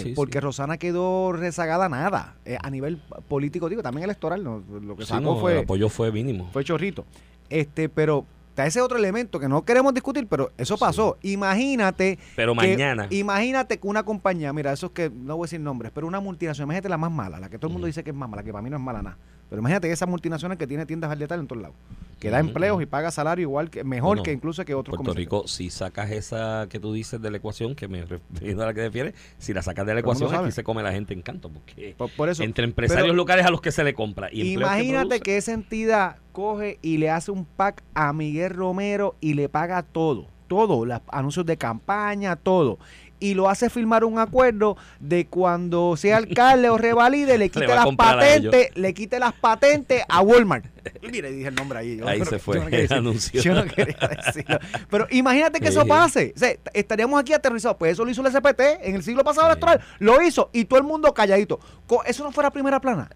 [0.03, 0.40] sí, porque sí.
[0.40, 2.37] Rosana quedó rezagada nada.
[2.46, 2.96] Eh, a nivel
[3.29, 6.48] político, digo, también electoral, no, lo que sacó no, el fue, apoyo fue mínimo.
[6.55, 7.05] fue chorrito.
[7.51, 10.81] Este, pero está ese otro elemento que no queremos discutir, pero eso Sí.
[10.81, 11.17] pasó.
[11.23, 13.07] Imagínate Pero que- mañana.
[13.11, 16.67] Imagínate que una compañía, mira, esos que no voy a decir nombres, pero una multinacional,
[16.67, 18.53] imagínate la más mala, la que todo el mundo dice que es más mala, que
[18.53, 19.17] para mí no es mala nada.
[19.53, 21.77] Pero imagínate esas multinacionales que tiene tiendas al detalle en todos lados,
[22.19, 25.12] que da empleos y paga salario igual que mejor que incluso que otros Puerto.
[25.12, 28.73] Rico, si sacas esa que tú dices de la ecuación, que me refiero a la
[28.73, 31.51] que refieres, si la sacas de la ecuación, aquí se come la gente en canto,
[31.51, 34.55] porque Por, por eso, entre empresarios pero- locales a los que se le compra y
[34.55, 39.35] Imagínate produce, que esa entidad coge y le hace un pack a Miguel Romero y
[39.35, 42.79] le paga todo, todo, los anuncios de campaña, todo.
[43.22, 47.87] Y lo hace firmar un acuerdo de cuando sea alcalde o revalide, le quite las
[47.94, 50.64] patentes, le quite las patentes a Walmart.
[51.02, 51.96] Mire, dije el nombre ahí.
[51.98, 53.40] yo Ahí no- se fue yo no el anuncio.
[53.40, 54.58] Yo no quería decirlo.
[54.90, 56.32] Pero imagínate que eso pase.
[56.35, 57.76] O sea, estaríamos aquí aterrizados.
[57.78, 59.52] Pues eso lo hizo el SPT en el siglo pasado Sí.
[59.52, 59.80] electoral.
[60.00, 61.61] Lo hizo y todo el mundo calladito.
[62.04, 63.08] Eso no fuera primera plana.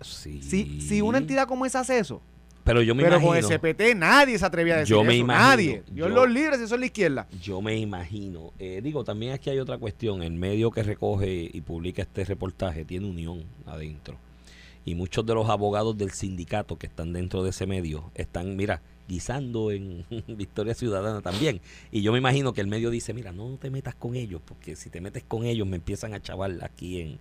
[0.00, 0.42] Sí.
[0.42, 2.20] Si, si una entidad como esa hace eso,
[2.66, 5.14] Pero yo me pero imagino, con el CPT nadie se atrevía a decir Yo me
[5.14, 5.82] eso, imagino, nadie.
[5.90, 7.26] Dios yo- los libres, eso es la izquierda.
[7.40, 11.60] yo me imagino, eh, digo, también aquí hay otra cuestión, el medio que recoge y
[11.62, 14.18] publica este reportaje tiene unión adentro.
[14.84, 18.82] Y muchos de los abogados del sindicato que están dentro de ese medio están, mira,
[19.08, 21.60] guisando en Victoria Ciudadana también.
[21.92, 24.76] Y yo me imagino que el medio dice, mira, no te metas con ellos, porque
[24.76, 27.18] si te metes con ellos me empiezan a chaval aquí en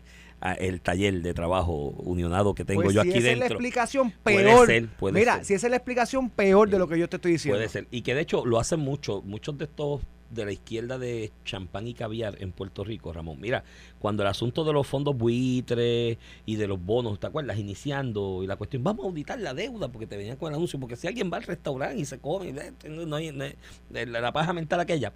[0.59, 3.57] el taller de trabajo unionado que tengo Pues yo si aquí esa es la dentro.
[3.57, 4.67] explicación Puede peor.
[4.67, 5.45] ser, puede Mira, ser.
[5.45, 7.57] si esa es la explicación peor de lo que yo te estoy diciendo.
[7.57, 7.87] Puede ser.
[7.91, 11.87] Y que de hecho lo hacen mucho, muchos de estos de la izquierda de champán
[11.87, 13.39] y caviar en Puerto Rico, Ramón.
[13.39, 13.63] Mira,
[13.99, 17.57] cuando el asunto de los fondos buitres y de los bonos, ¿te acuerdas?
[17.57, 20.79] Iniciando y la cuestión, vamos a auditar la deuda porque te venían con el anuncio,
[20.79, 23.55] porque si alguien va al restaurante y se come, no hay, no hay-
[23.89, 25.13] de la, la paja mental aquella,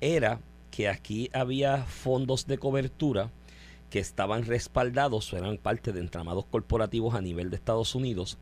[0.00, 3.30] era que aquí había fondos de cobertura
[3.90, 8.38] que estaban respaldados, eran parte de entramados corporativos a nivel de Estados Unidos,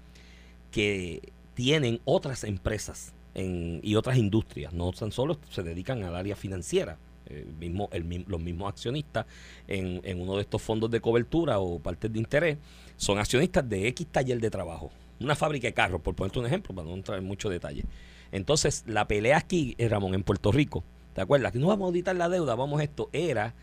[0.70, 6.98] que tienen otras empresas y otras industrias, no tan solo se dedican al área financiera.
[7.26, 7.88] El mismo,
[8.26, 9.24] los mismos accionistas
[9.66, 12.58] en, en uno de estos fondos de cobertura o partes de interés
[12.96, 16.74] son accionistas de X taller de trabajo, una fábrica de carros, por ponerte un ejemplo,
[16.74, 17.84] para no entrar en mucho detalle.
[18.30, 21.52] Entonces, la pelea aquí, eh, Ramón, en Puerto Rico, ¿te acuerdas?
[21.52, 23.54] Que no vamos a auditar la deuda, vamos a esto, era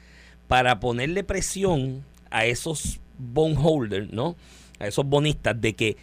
[0.52, 4.36] para ponerle presión a esos bondholders, ¿no?
[4.80, 5.96] A esos bonistas de que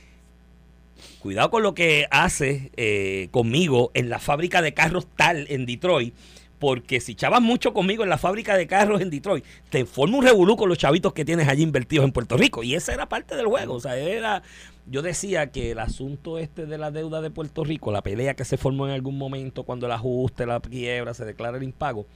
[1.20, 6.14] cuidado con lo que hace eh, conmigo en la fábrica de carros tal en Detroit,
[6.58, 10.24] porque si chavas mucho conmigo en la fábrica de carros en Detroit, te forma un
[10.24, 12.62] revolú con los chavitos que tienes allí invertidos en Puerto Rico.
[12.62, 13.74] Y esa era parte del juego.
[13.74, 14.42] O sea, era.
[14.86, 18.46] Yo decía que el asunto este de la deuda de Puerto Rico, la pelea que
[18.46, 22.06] se formó en algún momento cuando el ajuste, la quiebra, se declara el impago,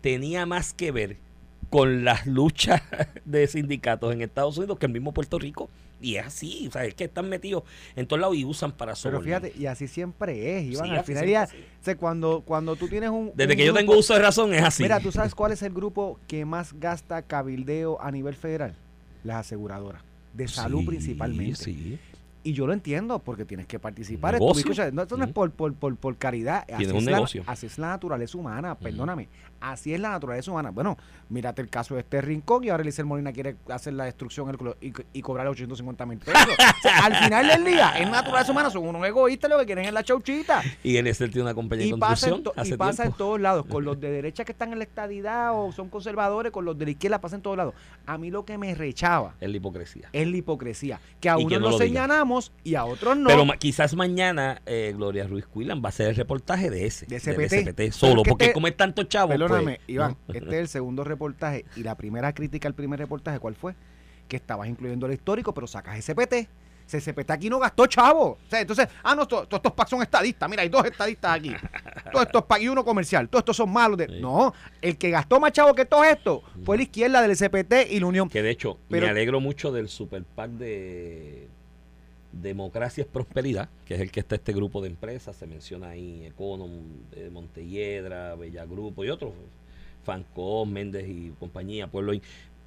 [0.00, 1.25] tenía más que ver
[1.70, 2.82] con las luchas
[3.24, 5.68] de sindicatos en Estados Unidos que el mismo Puerto Rico.
[6.00, 7.64] Y es así, o sea, es que están metidos
[7.96, 9.40] en todos lados y usan para Pero sobornar.
[9.42, 10.90] fíjate, y así siempre es, Iván.
[10.90, 13.32] Sí, Al final ya, o sea, cuando, cuando tú tienes un.
[13.34, 14.82] Desde un que yo tengo uso de razón es así.
[14.82, 18.74] Mira, ¿tú sabes cuál es el grupo que más gasta cabildeo a nivel federal?
[19.24, 20.02] Las aseguradoras.
[20.34, 21.56] De salud Sí, principalmente.
[21.56, 21.98] Sí.
[22.44, 24.36] Y yo lo entiendo porque tienes que participar.
[24.36, 26.64] Escucha, no, esto no es por, por, por, por caridad.
[26.72, 27.42] Así un es, la, negocio.
[27.46, 29.28] así es la naturaleza humana, perdóname.
[29.60, 30.70] Así es la naturaleza humana.
[30.70, 30.96] Bueno,
[31.28, 34.92] mírate el caso de este rincón y ahora Elisel Molina quiere hacer la destrucción y,
[35.12, 36.42] y cobrar 850 mil pesos.
[36.42, 39.84] O sea, al final del día, es naturaleza humana, son unos egoístas lo que quieren
[39.84, 40.62] es la chauchita.
[40.82, 43.40] Y en ese tiene una compañía Y de pasa, en hace y pasa en todos
[43.40, 46.78] lados, con los de derecha que están en la estadidad o son conservadores, con los
[46.78, 47.74] de la izquierda pasa en todos lados.
[48.06, 50.08] A mí lo que me rechaba Es la hipocresía.
[50.12, 53.28] es la hipocresía, que a unos no lo señalamos y a otros no.
[53.28, 57.06] Pero ma- quizás mañana eh, Gloria Ruiz Cuilan va a hacer el reportaje de ese.
[57.06, 57.68] De SPT.
[57.70, 58.22] SPT solo.
[58.22, 59.32] Porque este- como es tanto chavo.
[59.48, 60.34] Perdóname, Iván, ¿no?
[60.34, 63.74] este es el segundo reportaje y la primera crítica al primer reportaje, ¿cuál fue?
[64.28, 66.48] Que estabas incluyendo el histórico, pero sacas SPT.
[66.88, 68.38] SPT aquí no gastó chavo.
[68.46, 70.48] O sea, entonces, ah, no, to- todos estos packs son estadistas.
[70.48, 71.52] Mira, hay dos estadistas aquí.
[72.12, 73.28] Todos estos packs y uno comercial.
[73.28, 73.98] Todos estos son malos.
[73.98, 74.06] De...
[74.06, 74.20] Sí.
[74.20, 77.98] No, el que gastó más chavo que todo esto fue la izquierda del SPT y
[77.98, 78.28] la Unión.
[78.28, 81.48] Que de hecho, Pero- me alegro mucho del super PAC de
[82.42, 85.36] Democracia es Prosperidad, que es el que está este grupo de empresas.
[85.36, 86.70] Se menciona ahí Econom,
[87.12, 89.32] eh, Montelledra, Bella Grupo y otros.
[90.04, 92.12] Fancom, Méndez y compañía, Pueblo.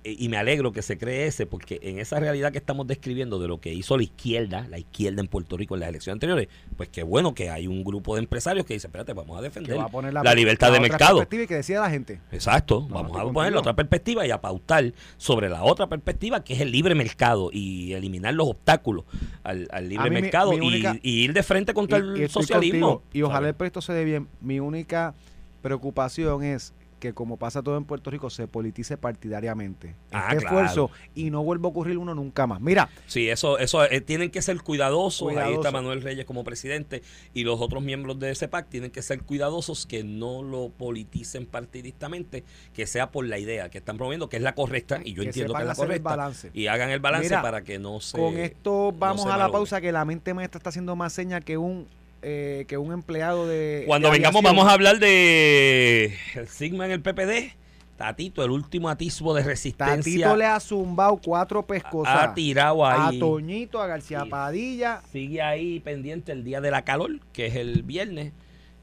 [0.05, 3.37] Eh, y me alegro que se cree ese, porque en esa realidad que estamos describiendo
[3.37, 6.47] de lo que hizo la izquierda, la izquierda en Puerto Rico en las elecciones anteriores,
[6.77, 9.77] pues qué bueno que hay un grupo de empresarios que dice, espérate, vamos a defender
[9.77, 11.17] va a la, la libertad de otra mercado.
[11.17, 12.21] perspectiva Y que decida la gente.
[12.31, 13.49] Exacto, No, vamos a poner contigo.
[13.55, 17.49] la otra perspectiva y a pautar sobre la otra perspectiva que es el libre mercado
[17.51, 19.03] y eliminar los obstáculos
[19.43, 22.21] al, al libre mí mercado mi y- única- y, ir de frente contra Y- el
[22.23, 22.99] y socialismo.
[22.99, 23.03] contigo.
[23.11, 23.49] Y ojalá ¿sabes?
[23.49, 24.29] el proyecto se dé bien.
[24.39, 25.13] Mi única
[25.61, 29.95] preocupación es que como pasa todo en Puerto Rico, se politice partidariamente.
[30.11, 30.59] Ah, este claro.
[30.65, 32.59] esfuerzo y no vuelva a ocurrir uno nunca más.
[32.61, 35.35] Mira, Sí, eso, eso eh, tienen que ser cuidadosos.
[35.37, 37.01] Ahí está Manuel Reyes como presidente
[37.33, 41.45] y los otros miembros de ese PAC tienen que ser cuidadosos que no lo politicen
[41.45, 45.21] partidistamente, que sea por la idea que están promoviendo, que es la correcta, y yo
[45.23, 46.09] Que entiendo que es la correcta.
[46.09, 46.51] balance.
[46.53, 48.17] Y hagan el balance Mira, para que no se.
[48.17, 51.57] con esto vamos a la pausa que la mente maestra está haciendo más señas que
[51.57, 51.87] un
[52.21, 56.91] eh, que un empleado de Cuando de vengamos, vamos a hablar de el Sigma en
[56.91, 57.53] el PPD.
[57.97, 59.97] Tatito, el último atisbo de resistencia.
[59.97, 63.19] Tatito le ha zumbado cuatro pescosas ha tirado a ahí.
[63.19, 64.29] Toñito, a García Sí.
[64.29, 65.01] Padilla.
[65.11, 68.31] Sigue ahí pendiente el día de la calor, que es el viernes.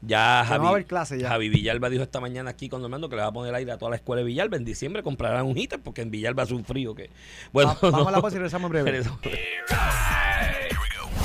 [0.03, 1.29] Ya no va a Javi, haber clase ya.
[1.29, 3.79] Javi Villalba dijo esta mañana aquí con Normando que le va a poner aire a
[3.79, 4.55] toda la escuela de Villalba.
[4.55, 7.09] En diciembre comprarán un heater porque en Villalba hace un frío que...
[7.51, 8.07] Bueno, Va- vamos no.
[8.09, 9.01] a la pausa y regresamos en breve.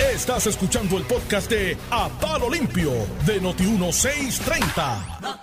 [0.00, 2.90] Estás escuchando el podcast de A Palo Limpio
[3.26, 5.36] de Noti1630.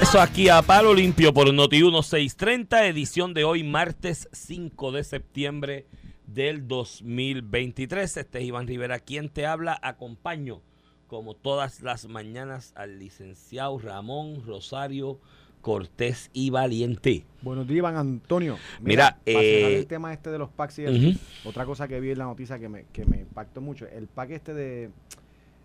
[0.00, 5.86] Eso aquí a Palo Limpio por Noti 1630, edición de hoy, martes 5 de septiembre
[6.26, 8.16] del 2023.
[8.16, 9.78] Este es Iván Rivera, quien te habla.
[9.82, 10.62] Acompaño,
[11.06, 15.20] como todas las mañanas, al licenciado Ramón Rosario
[15.66, 17.24] Cortés y Valiente.
[17.42, 18.56] Buenos días, Iván Antonio.
[18.80, 21.98] Mira, para cerrar eh, el tema este de los packs y eso, otra cosa que
[21.98, 24.90] vi en la noticia que me, que me impactó mucho, el pack este de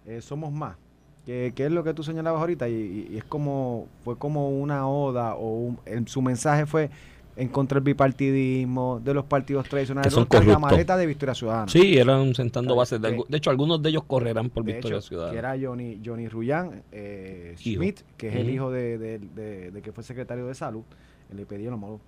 [0.07, 0.75] eh, Somos Más,
[1.23, 4.49] que, que es lo que tú señalabas ahorita y, y- y es como, fue como
[4.49, 6.89] una oda o un- el- su mensaje fue
[7.35, 10.97] en contra del bipartidismo, de los partidos tradicionales, son cargamaretas corruptos.
[10.99, 11.67] de Victoria Ciudadana.
[11.71, 13.01] Sí, eran sentando bases.
[13.01, 15.31] De, de hecho, algunos de ellos correrán por de Victoria hecho, Ciudadana.
[15.33, 17.55] que era Johnny, Johnny Rullán eh.
[17.57, 20.83] Schmidt, que es el hijo de, de- que fue secretario de salud,
[21.33, 21.99] le pedí lo malo.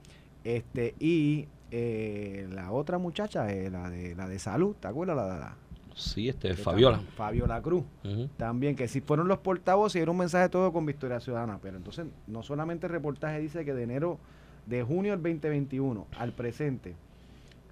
[0.43, 5.15] Este, y eh, la otra muchacha, eh, la de la de salud, ¿te acuerdas?
[5.15, 5.55] La, la-
[5.95, 6.97] Sí, este, Fabiola.
[6.97, 7.83] tam- Fabiola Cruz.
[8.03, 8.27] Ujú.
[8.35, 11.59] También, que si fueron los portavoces era un mensaje todo con Victoria Ciudadana.
[11.61, 14.17] Pero entonces, no solamente el reportaje dice que de enero,
[14.65, 16.95] de junio del 2021 al presente,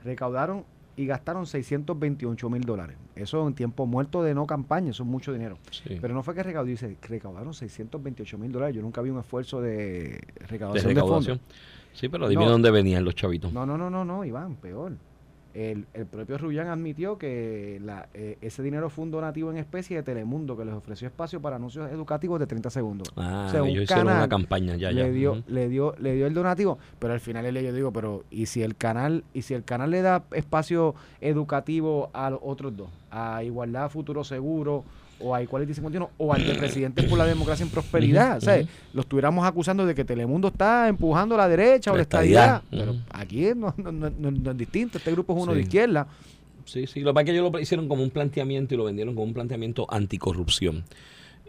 [0.04, 0.64] recaudaron
[0.98, 2.98] y gastaron 628 mil dólares.
[3.16, 5.58] Eso en tiempo muerto de no campaña, eso es mucho dinero.
[5.72, 5.98] Sí.
[6.02, 8.76] Pero no fue que recaudó, dice, que recaudaron 628 mil dólares.
[8.76, 11.38] Yo nunca vi un esfuerzo de de recaudación de, recaudación.
[11.40, 11.56] fondos.
[11.94, 12.52] Sí, pero dime No.
[12.52, 13.52] dónde venían los chavitos.
[13.54, 14.94] No, no, no, no, no, Iván, peor.
[15.54, 19.98] El, el propio Rullán admitió que la, eh, ese dinero fue un donativo en especie
[19.98, 23.12] de Telemundo que les ofreció espacio para anuncios educativos de 30 segundos.
[23.18, 25.04] Ah, O sea, un ellos hicieron una canal campaña ya, ya.
[25.04, 25.44] le dio, Ujú.
[25.48, 28.64] le dio, le dio el donativo, pero al final él yo digo, pero y si
[28.64, 33.44] el canal, y si el canal le da espacio educativo a los otros dos, a
[33.44, 34.84] Igualdad Futuro Seguro,
[35.24, 38.58] o a Equality 51, o al de Presidentes por la Democracia en Prosperidad, o sea,
[38.60, 38.68] ujú.
[38.94, 42.96] lo estuviéramos acusando de que Telemundo está empujando a la derecha o La estadidad, pero
[43.12, 46.08] aquí no, no- no- no- es distinto, este grupo es uno de izquierda,
[46.64, 47.02] Sí, sí.
[47.02, 49.26] Lo que pasa es que ellos lo hicieron como un planteamiento y lo vendieron como
[49.26, 50.84] un planteamiento anticorrupción.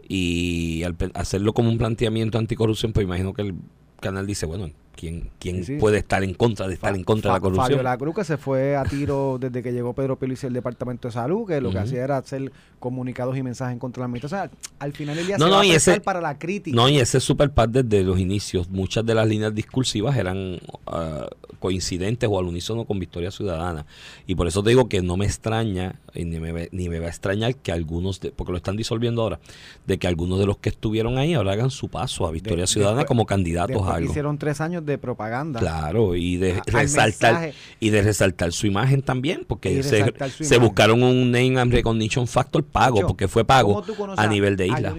[0.07, 3.55] Y al hacerlo como un planteamiento anticorrupción, pues imagino que el
[4.01, 5.79] canal dice, bueno, ¿quién, quién Sí, sí.
[5.79, 7.65] puede estar en contra de estar en contra de la corrupción?
[7.67, 11.11] Fabiola Cruz que se fue a tiro desde que llegó Pedro Pelici al Departamento de
[11.13, 14.39] Salud, que lo que hacía era hacer comunicados y mensajes en contra de la administración.
[14.41, 16.75] O sea, al final el día No, se no, va y ese- para la crítica.
[16.75, 21.27] No, y ese super PAC desde los inicios, muchas de las líneas discursivas eran ah,
[21.59, 23.85] coincidentes o al unísono con Victoria Ciudadana.
[24.27, 27.05] Y por eso te digo que no me extraña, y ni me, ni me va
[27.05, 29.39] a extrañar que algunos, de, porque lo están disolviendo ahora,
[29.87, 32.67] de que algunos de los que estuvieron ahí ahora hagan su paso a Victoria De-
[32.67, 34.09] Ciudadana después- como candidatos a algo.
[34.09, 35.59] hicieron tres años de propaganda.
[35.59, 41.31] Claro, y de a- resaltar y de resaltar su imagen también, porque se, buscaron un
[41.31, 44.93] name and recognition factor pago, porque fue pago ¿Cómo tú conoces a nivel de isla.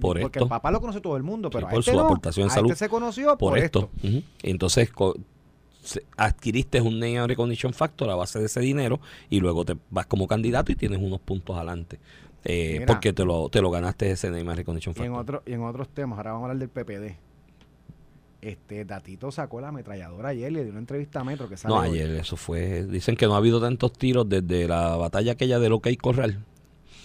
[0.00, 0.44] Por Porque esto.
[0.44, 2.04] el papá lo conoce todo el mundo, pero Sí, a por este su no.
[2.04, 2.70] aportación en salud.
[2.70, 3.90] este se conoció por, por, esto.
[4.42, 4.90] Entonces
[6.16, 10.06] adquiriste un name and recognition factor a base de ese dinero y luego te vas
[10.06, 11.98] como candidato y tienes unos puntos adelante.
[12.46, 12.86] Eh, Mira.
[12.86, 15.36] porque te lo, te lo ganaste ese name and recognition Y en, factor.
[15.36, 17.16] otro, y en otros temas, ahora vamos a hablar del PPD.
[18.48, 21.74] Este Datito sacó la ametralladora ayer y le dio una entrevista a Metro que sale
[21.74, 21.88] No, hoy.
[21.90, 22.84] ayer eso fue.
[22.84, 26.44] Dicen que no ha habido tantos tiros desde la batalla aquella de OK Corral.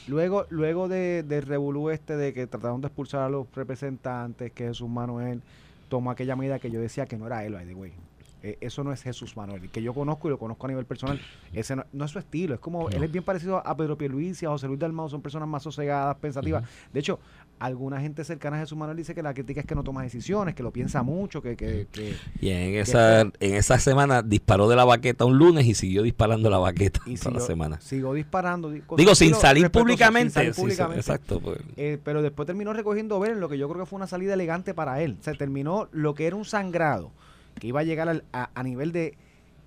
[0.08, 4.66] Luego, luego de, del revolú este de que trataron de expulsar a los representantes, que
[4.68, 5.42] Jesús Manuel
[5.88, 7.94] tomó aquella medida que yo decía que no era él, by the way.
[8.42, 10.86] Eh, eso no es Jesús Manuel, el que yo conozco y lo conozco a nivel
[10.86, 11.20] personal.
[11.54, 12.96] Ese no, no es su estilo, es como, No.
[12.96, 16.16] él es bien parecido a Pedro Pierluisi, a José Luis Dalmau, son personas más sosegadas,
[16.18, 16.64] pensativas.
[16.94, 17.20] De hecho,
[17.60, 20.56] alguna gente cercana a Jesús Manuel dice que la crítica es que no toma decisiones,
[20.56, 21.56] que lo piensa mucho, que...
[21.58, 25.74] que, que Y en esa, en esa semana disparó de la baqueta un lunes y
[25.74, 27.82] siguió disparando la baqueta y toda la semana.
[27.82, 28.70] Siguió disparando.
[28.72, 30.30] Digo, sin salir públicamente.
[30.30, 31.00] sin salir sí, sí, públicamente.
[31.02, 31.40] exacto.
[31.42, 31.60] pues.
[31.78, 34.34] Eh, pero después terminó recogiendo ver en lo que yo creo que fue una salida
[34.34, 35.18] elegante para él.
[35.22, 37.12] Se terminó lo que era un sangrado,
[37.60, 39.16] que iba a llegar al- a, a nivel de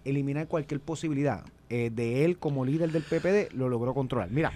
[0.05, 4.31] eliminar cualquier posibilidad eh, de él como líder del PPD, lo logró controlar.
[4.31, 4.53] Mira,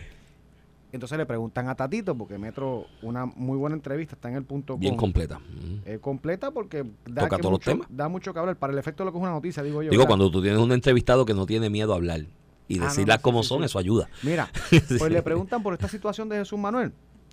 [0.93, 4.79] Entonces le preguntan a Tatito, porque Metro, una muy buena entrevista, está en el punto
[4.79, 5.01] Bien com.
[5.01, 5.41] completa.
[5.85, 7.87] Eh, completa porque da, Toca todos los mucho, temas.
[7.91, 8.57] da mucho que hablar.
[8.57, 9.91] Para el efecto de lo que es una noticia, digo yo.
[9.91, 10.09] Digo, ¿verdad?
[10.09, 12.21] cuando tú tienes un entrevistado que no tiene miedo a hablar
[12.69, 13.65] y Ah, decirlas no, como sí, son, sí.
[13.67, 14.09] eso ayuda.
[14.23, 16.93] Mira, pues le preguntan por esta situación de Jesús Manuel.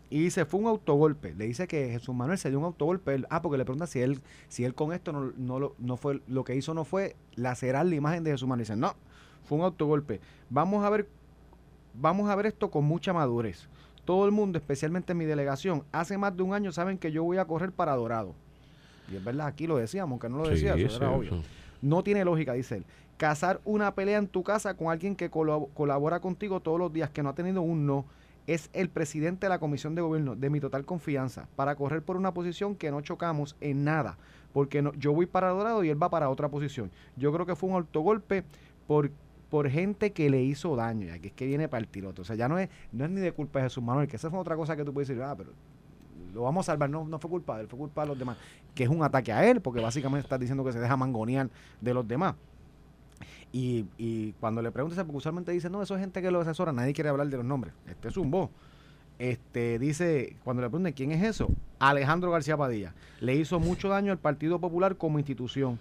[0.09, 1.33] Y dice, fue un autogolpe.
[1.33, 3.15] Le dice que Jesús Manuel se dio un autogolpe.
[3.15, 5.97] Él- ah, porque le pregunta si él, si él con esto no, no, lo- no
[5.97, 8.65] fue, lo que hizo no fue lacerar la imagen de Jesús Manuel.
[8.67, 8.93] Dice, no,
[9.43, 10.19] fue un autogolpe.
[10.51, 11.07] Vamos a ver,
[11.93, 13.67] vamos a ver esto con mucha madurez.
[14.05, 17.37] Todo el mundo, especialmente mi delegación, hace más de un año saben que yo voy
[17.37, 18.33] a correr para Dorado.
[19.11, 21.43] Y es verdad, aquí lo decíamos, aunque no lo decía, Sí, eso era sí, obvio.
[21.81, 22.85] No tiene lógica, dice él.
[23.17, 27.09] Cazar una pelea en tu casa con alguien que colab- colabora contigo todos los días,
[27.11, 28.05] que no ha tenido un no,
[28.47, 32.17] es el presidente de la comisión de gobierno, de mi total confianza, para correr por
[32.17, 34.17] una posición que no chocamos en nada,
[34.51, 36.91] porque no- yo voy para Dorado y él va para otra posición.
[37.15, 38.43] Yo creo que fue un autogolpe
[38.87, 39.11] por,
[39.53, 42.21] por gente que le hizo daño, y aquí es que viene para el tirote.
[42.21, 44.31] O sea, ya no es, no es ni de culpa de Jesús Manuel, que esa
[44.31, 45.51] fue otra cosa que tú puedes decir, ah, pero
[46.33, 46.89] lo vamos a salvar.
[46.89, 48.35] No, no fue culpa de él, fue culpa de los demás.
[48.73, 51.93] Que es un ataque a él, porque básicamente estás diciendo que se deja mangonear de
[51.93, 52.33] los demás.
[53.51, 56.71] Y, y cuando le preguntas, porque usualmente dice, no, eso es gente que lo asesora,
[56.73, 57.75] nadie quiere hablar de los nombres.
[57.85, 58.49] Este es un voz.
[59.19, 62.95] Este dice, cuando le preguntan quién es eso, Alejandro García Padilla.
[63.19, 65.77] Le hizo mucho daño al Partido Popular como institución.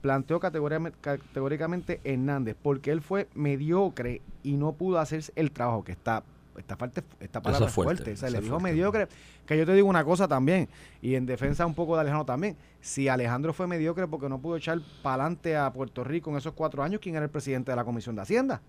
[0.00, 5.92] Planteó categórica- categóricamente Hernández, porque él fue mediocre y no pudo hacer el trabajo que
[5.92, 6.22] está.
[6.56, 8.12] Esta, parte, esta palabra es fuerte, fuerte.
[8.14, 8.72] O sea, eso le dijo fuerte.
[8.74, 9.08] mediocre.
[9.46, 10.68] Que yo te digo una cosa también,
[11.00, 12.56] y en defensa un poco de Alejandro también.
[12.80, 16.52] Si Alejandro fue mediocre porque no pudo echar para adelante a Puerto Rico en esos
[16.54, 18.60] cuatro años, ¿quién era el presidente de la Comisión de Hacienda?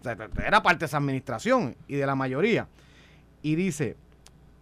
[0.00, 2.68] O sea, era parte de esa administración y de la mayoría.
[3.42, 3.96] Y dice,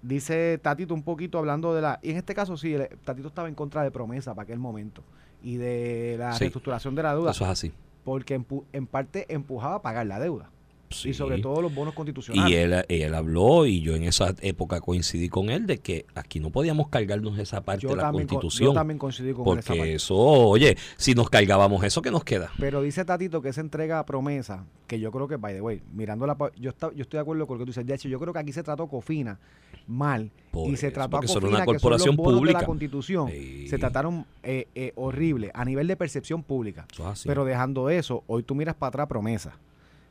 [0.01, 1.99] dice Tatito un poquito hablando de la...
[2.01, 5.03] Y en este caso sí, el- Tatito estaba en contra de promesa para aquel momento
[5.43, 6.41] y de la Sí.
[6.41, 7.73] reestructuración de la deuda, Eso es así.
[8.05, 10.51] porque empu- en parte empujaba a pagar la deuda
[10.93, 11.11] Sí.
[11.11, 12.51] y sobre todo los bonos constitucionales.
[12.51, 16.41] Y él, él habló, y yo en esa época coincidí con él, de que aquí
[16.41, 18.71] no podíamos cargarnos esa parte yo, de la también, constitución.
[18.71, 19.95] yo también coincidí con él esa parte.
[19.95, 22.51] eso, oye, si nos cargábamos eso, ¿qué nos queda?
[22.59, 25.81] Pero dice Tatito que esa entrega a promesa, que yo creo que, by the way,
[25.93, 26.37] mirando la...
[26.59, 27.87] Yo, está- yo estoy de acuerdo con lo que tú dices.
[27.87, 29.39] De hecho, yo creo que aquí se trató Cofina
[29.87, 30.31] mal.
[30.51, 32.61] Por y se eso, trató a Cofina, una que son los corporación bonos de pública.
[32.61, 33.31] la Constitución.
[33.69, 36.87] Se trataron eh, eh, horrible a nivel de percepción pública.
[37.25, 39.57] Pero dejando eso, hoy tú miras para atrás promesa.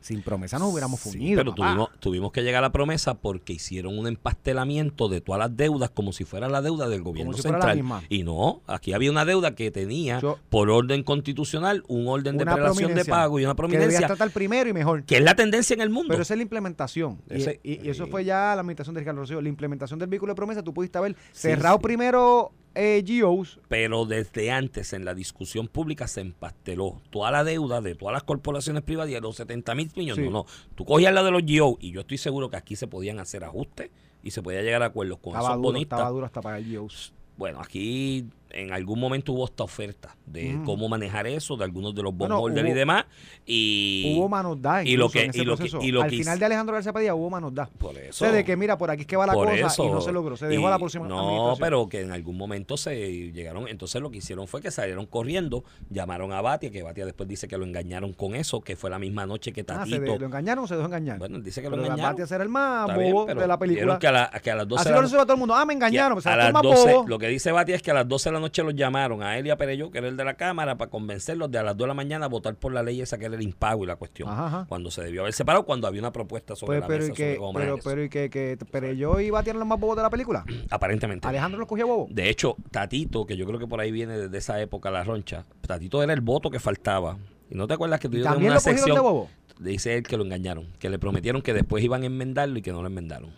[0.01, 1.37] Sin promesa nos hubiéramos Sí, fuñido.
[1.39, 1.67] pero papá.
[1.69, 5.91] tuvimos, tuvimos que llegar a la promesa porque hicieron un empastelamiento de todas las deudas
[5.91, 7.81] como si fuera la deuda del gobierno si central.
[8.09, 12.45] Y no, aquí había una deuda que tenía Yo- por orden constitucional un orden de
[12.45, 15.03] prelación de pago y una que prominencia tratar primero y mejor.
[15.03, 16.09] que es la tendencia en el mundo.
[16.09, 17.21] Pero esa es la implementación.
[17.29, 19.41] Y- Ese- y, y eso fue ya la administración de Ricardo Rosselló.
[19.41, 21.83] La implementación del vehículo de promesa, tú pudiste haber Sí, cerrado sí.
[21.83, 23.59] primero eh, GOs.
[23.67, 28.23] pero desde antes en la discusión pública se empasteló toda la deuda de todas las
[28.23, 30.25] corporaciones privadas y de los 70 mil millones.
[30.25, 30.31] Sí.
[30.31, 30.45] No, no.
[30.75, 33.43] Tú cogías la de los GO y yo estoy seguro que aquí se podían hacer
[33.43, 33.89] ajustes
[34.23, 35.97] y se podía llegar a acuerdos con Estaba esos duro, bonistas.
[35.99, 37.13] estaba duro hasta pagar GOs.
[37.37, 40.65] Bueno, aquí en algún momento hubo esta oferta de Mm.
[40.65, 43.05] cómo manejar eso, de algunos de los Bueno, bondholders y demás.
[43.45, 46.17] Y hubo manosdad y lo que- en ese y lo que- y lo Al que
[46.17, 47.69] final de Alejandro García Padilla hubo manosdad.
[47.77, 48.25] por O eso.
[48.25, 50.11] sea, de que mira, por aquí es que va la cosa eso, y no se
[50.11, 50.37] logró.
[50.37, 53.67] Se dejó a la próxima No, pero que en algún momento se llegaron.
[53.67, 57.47] Entonces lo que hicieron fue que salieron corriendo, llamaron a Batia, que Batia después dice
[57.47, 60.13] que lo engañaron con eso, que fue la misma noche que Ah, ¿se Tatito.
[60.13, 61.17] de- ¿Lo engañaron o se dejó engañar?
[61.19, 62.15] bueno, dice que lo engañaron.
[62.17, 63.99] Batia era el más bien, bobo de la película.
[63.99, 65.55] Que a, la- que a las 12 Así lo la resuelve todo el mundo.
[65.55, 66.17] Ah, me engañaron.
[66.17, 67.07] O a las más 12, bobo.
[67.07, 69.37] lo que dice Bati es que a las 12 de la noche los llamaron a
[69.37, 71.77] él y a Perello, que era el de la Cámara, para convencerlos de a las
[71.77, 73.95] 2 de la mañana votar por la ley esa que era el impago y la
[73.95, 74.27] cuestión.
[74.29, 74.65] Ajá, ajá.
[74.67, 77.15] Cuando se debió haber separado, cuando había una propuesta sobre Pues, la pero, mesa y
[77.15, 79.79] sobre que, cómo pero, pero, y que, que, pero yo iba a tirar los más
[79.79, 80.43] bobos de la película.
[80.69, 81.27] Aparentemente.
[81.27, 82.07] Alejandro los cogía bobo.
[82.09, 85.45] De hecho, Tatito, que yo creo que por ahí viene desde esa época la roncha,
[85.61, 87.17] Tatito era el voto que faltaba.
[87.49, 88.95] Y no te acuerdas que tú también una sección.
[88.95, 89.29] de bobo.
[89.59, 92.71] Dice él que lo engañaron, que le prometieron que después iban a enmendarlo y que
[92.71, 93.29] no lo enmendaron.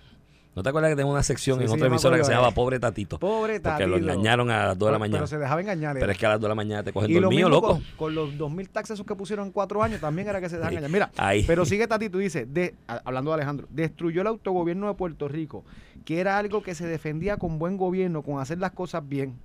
[0.56, 2.52] ¿No te acuerdas que tenía una sección Sí, en sí, otra emisora que se llamaba
[2.52, 3.18] Pobre Tatito?
[3.18, 4.12] Pobre Porque lo Tatito.
[4.12, 5.18] engañaron a las 2 de la Pero- mañana.
[5.18, 5.98] Pero se dejaba engañar.
[6.00, 7.62] Pero es que a las 2 de la mañana te cogen y lo dormido, mismo
[7.62, 7.74] loco.
[7.74, 10.72] con, con los 2.000 taxes que pusieron en cuatro años también era que se dejaban
[10.74, 10.78] Sí.
[10.78, 10.92] engañar.
[10.92, 11.44] Mira, Ahí.
[11.48, 15.64] pero sigue Tatito, dice, de, a- hablando de Alejandro, destruyó el autogobierno de Puerto Rico,
[16.06, 19.40] que era algo que se defendía con buen gobierno, con hacer las cosas bien.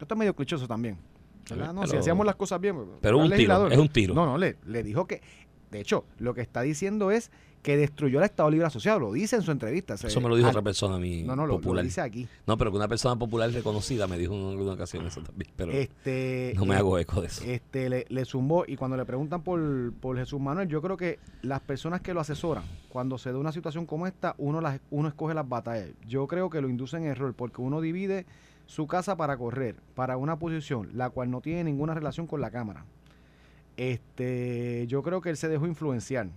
[0.00, 0.96] Esto es medio clichoso también.
[1.50, 1.72] ¿verdad?
[1.72, 2.76] No, si Pero- hacíamos las cosas bien.
[3.00, 4.14] Pero era un tiro, es un tiro.
[4.14, 5.22] No, no, le, le dijo que,
[5.70, 7.30] de hecho, lo que está diciendo es
[7.62, 9.94] que destruyó el Estado Libre Asociado, lo dice en su entrevista.
[9.94, 11.84] Eso me lo dijo otra persona a mí, No, no, lo, lo popular.
[11.84, 12.28] dice aquí.
[12.46, 15.50] No, pero que una persona popular reconocida me dijo en alguna ocasión eso también.
[15.56, 17.42] Pero Este, no me eh, hago eco de eso.
[17.44, 21.18] este le, le zumbó y cuando le preguntan por, por Jesús Manuel, yo creo que
[21.42, 25.08] las personas que lo asesoran, cuando se da una situación como esta, uno las, uno
[25.08, 25.88] escoge las batallas.
[26.06, 28.26] Yo creo que lo induce en error porque uno divide
[28.66, 32.52] su casa para correr, para una posición, la cual no tiene ninguna relación con la
[32.52, 32.84] cámara.
[33.76, 36.28] Este, yo creo que él se dejó influenciar.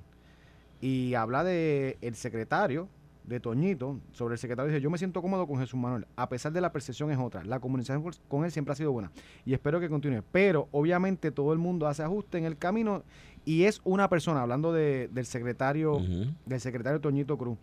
[0.81, 2.87] y habla de el secretario
[3.25, 6.51] de Toñito sobre el secretario dice yo me siento cómodo con Jesús Manuel a pesar
[6.53, 9.11] de la percepción es otra la comunicación con- él siempre ha sido buena
[9.45, 13.03] y espero que continúe pero obviamente todo el mundo hace ajuste en el camino
[13.45, 15.99] y es una persona hablando de- del secretario
[16.45, 17.57] del secretario Toñito Cruz,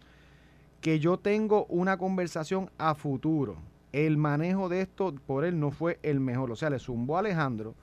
[0.82, 3.56] que yo tengo una conversación a futuro.
[3.92, 6.50] El manejo de esto por él no fue el mejor.
[6.50, 7.74] O sea, le zumbó a Alejandro,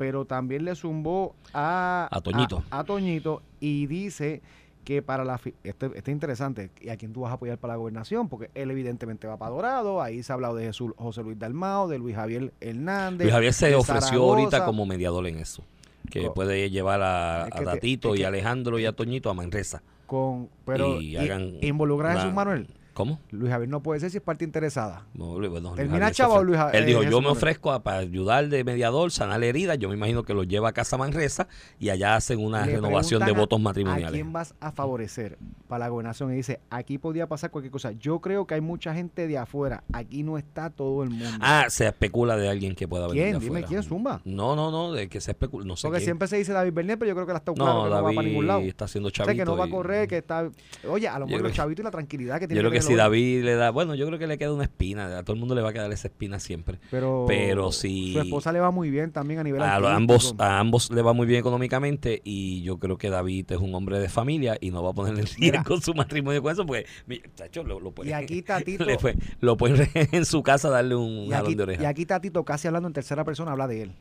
[0.00, 2.64] pero también le zumbó a, A Toñito.
[2.70, 4.40] A, a Toñito y dice
[4.82, 5.38] que para la...
[5.62, 6.70] Este, este es interesante.
[6.80, 8.30] ¿Y a quién tú vas a apoyar para la gobernación?
[8.30, 10.00] Porque él evidentemente va para Dorado.
[10.00, 13.26] Ahí se ha hablado de Jesús, José Luis Dalmao, de Luis Javier Hernández.
[13.26, 14.38] Luis Javier se ofreció Zaragoza.
[14.40, 15.62] ahorita como mediador en eso.
[16.10, 18.92] Que puede llevar a, Es que a te- Tatito es y a Alejandro y a
[18.92, 19.82] Toñito a Manresa.
[20.06, 22.68] Con, pero Y y- hagan involucrar a Jesús Manuel.
[23.00, 23.20] ¿Cómo?
[23.30, 25.06] Luis Javier no puede ser si es parte interesada.
[25.14, 27.28] No, bueno, Luis ¿Termina Javier Chava o Luis Ja- Él eh, dijo, Jesús yo me
[27.28, 29.78] ofrezco a- para ayudar de mediador, sanar heridas.
[29.78, 31.48] Yo me imagino que lo lleva a casa Manresa
[31.78, 34.12] y allá hacen una Le renovación de a- votos ¿A matrimoniales.
[34.12, 35.38] quién vas a favorecer
[35.68, 36.32] para la gobernación?
[36.32, 37.92] Y dice, aquí podía pasar cualquier cosa.
[37.92, 39.82] Yo creo que hay mucha gente de afuera.
[39.92, 41.38] Aquí no está todo el mundo.
[41.40, 43.38] Ah, se especula de alguien que pueda venir ¿Quién?
[43.38, 44.20] de Dime quién, Zumba.
[44.24, 46.06] No, no, no, de que se especula, no sé Porque quién.
[46.06, 47.94] siempre se dice David Bernier, pero yo creo que la está claro No, que no
[47.96, 48.60] va para David ningún lado.
[48.60, 49.40] está haciendo O sea, chavito.
[49.42, 50.50] que no va a y- correr, que está...
[50.88, 52.78] Oye, a lo mejor los que- chavitos y la tranquilidad que tiene Yo creo que
[52.78, 55.22] ver si el David le da, bueno, yo creo que le queda una espina, a
[55.22, 56.78] todo el mundo le va a quedar esa espina siempre.
[56.90, 59.96] Pero, pero si- Su esposa le va muy bien también a nivel A, artístico.
[59.96, 63.74] ambos, a ambos le va muy bien económicamente y yo creo que David es un
[63.74, 65.62] hombre de familia y no va a poner en Mira.
[65.62, 66.86] riesgo su matrimonio con eso porque,
[67.34, 68.84] chacho, lo, lo puede, Y aquí Tatito...
[69.40, 71.82] lo pueden en su casa darle un Y jalón aquí, de oreja.
[71.82, 73.92] y aquí Tatito, casi hablando en tercera persona, habla de él.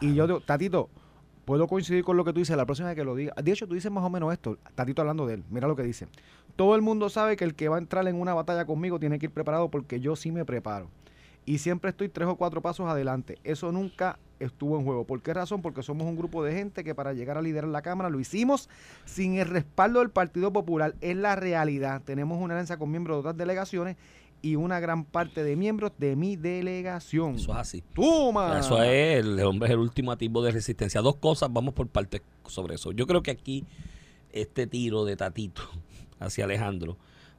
[0.00, 0.88] Y yo digo, Tatito,
[1.50, 3.34] puedo coincidir con lo que tú dices la próxima vez que lo diga.
[3.42, 5.44] De hecho, tú dices más o menos esto, Tatito hablando de él.
[5.50, 6.06] Mira lo que dice.
[6.54, 9.18] Todo el mundo sabe que el que va a entrar en una batalla conmigo tiene
[9.18, 10.88] que ir preparado porque yo sí me preparo.
[11.44, 13.38] Y siempre estoy tres o cuatro pasos adelante.
[13.42, 15.02] Eso nunca estuvo en juego.
[15.02, 15.60] ¿Por qué razón?
[15.60, 18.68] Porque somos un grupo de gente que para llegar a liderar la Cámara lo hicimos
[19.04, 20.94] sin el respaldo del Partido Popular.
[21.00, 22.00] Es la realidad.
[22.04, 23.96] Tenemos una alianza con miembros de otras delegaciones
[24.42, 27.36] y una gran parte de miembros de mi delegación.
[27.36, 27.84] Eso es así.
[27.94, 28.58] ¡Toma!
[28.58, 31.00] Eso es, el, hombre es el último atisbo de resistencia.
[31.00, 32.92] Dos cosas, vamos por partes sobre eso.
[32.92, 33.64] Yo creo que aquí
[34.32, 35.62] este tiro de Tatito
[36.20, 36.96] hacia Alejandro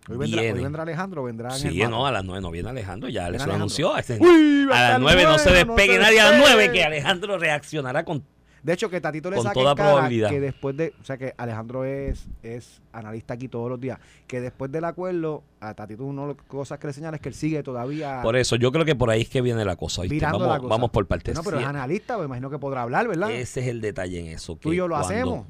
[0.10, 3.30] Hoy vendrá, hoy vendrá Alejandro, vendrá Sí, no, a las nueve no viene Alejandro, ya
[3.30, 3.94] les lo anunció.
[4.20, 6.56] Uy, a las nueve no se despegue nadie, a las despegue.
[6.56, 8.24] nueve que Alejandro reaccionará con...
[8.64, 10.30] De hecho, que Tatito le Con saque toda en cara probabilidad.
[10.30, 10.94] que después de...
[11.02, 13.98] O sea, que Alejandro es, es analista aquí todos los días.
[14.28, 17.30] Que después del acuerdo, a Tatito una de las cosas que le señala es que
[17.30, 20.04] él sigue todavía Por eso, yo creo que por ahí es que viene la cosa.
[20.22, 20.70] Vamos, la cosa.
[20.70, 21.34] vamos por partes.
[21.36, 23.32] No, pero es analista, me imagino que podrá hablar, ¿verdad?
[23.32, 24.56] Ese es el detalle en eso.
[24.56, 25.08] Tú que y yo lo cuando-
[25.44, 25.48] hacemos.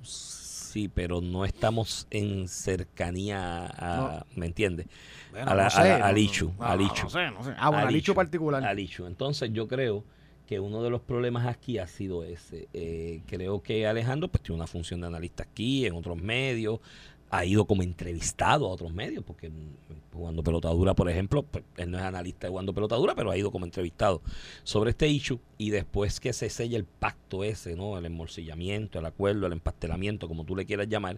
[0.71, 4.25] Sí, pero no estamos en cercanía a...
[4.35, 4.87] ¿Me entiendes?
[5.31, 7.03] Bueno, a la- no a sé, la- no, al no, Ichu, no, al no, Ichu.
[7.03, 7.51] No sé, no sé.
[7.57, 8.13] Ah, bueno, Al Ichu.
[8.15, 8.63] particular.
[8.63, 9.05] al Ichu.
[9.05, 10.03] Entonces yo creo
[10.51, 12.67] que uno de los problemas aquí ha sido ese.
[12.73, 16.81] Eh, creo que Alejandro pues tiene una función de analista aquí, en otros medios,
[17.29, 21.89] ha ido como entrevistado a otros medios, porque mm, jugando pelotadura, por ejemplo, pues, él
[21.89, 24.21] no es analista jugando pelotadura, pero ha ido como entrevistado
[24.63, 27.97] sobre este issue y después que se sella el pacto ese, ¿no?
[27.97, 31.17] El embolsillamiento, el acuerdo, el empastelamiento, como tú le quieras llamar,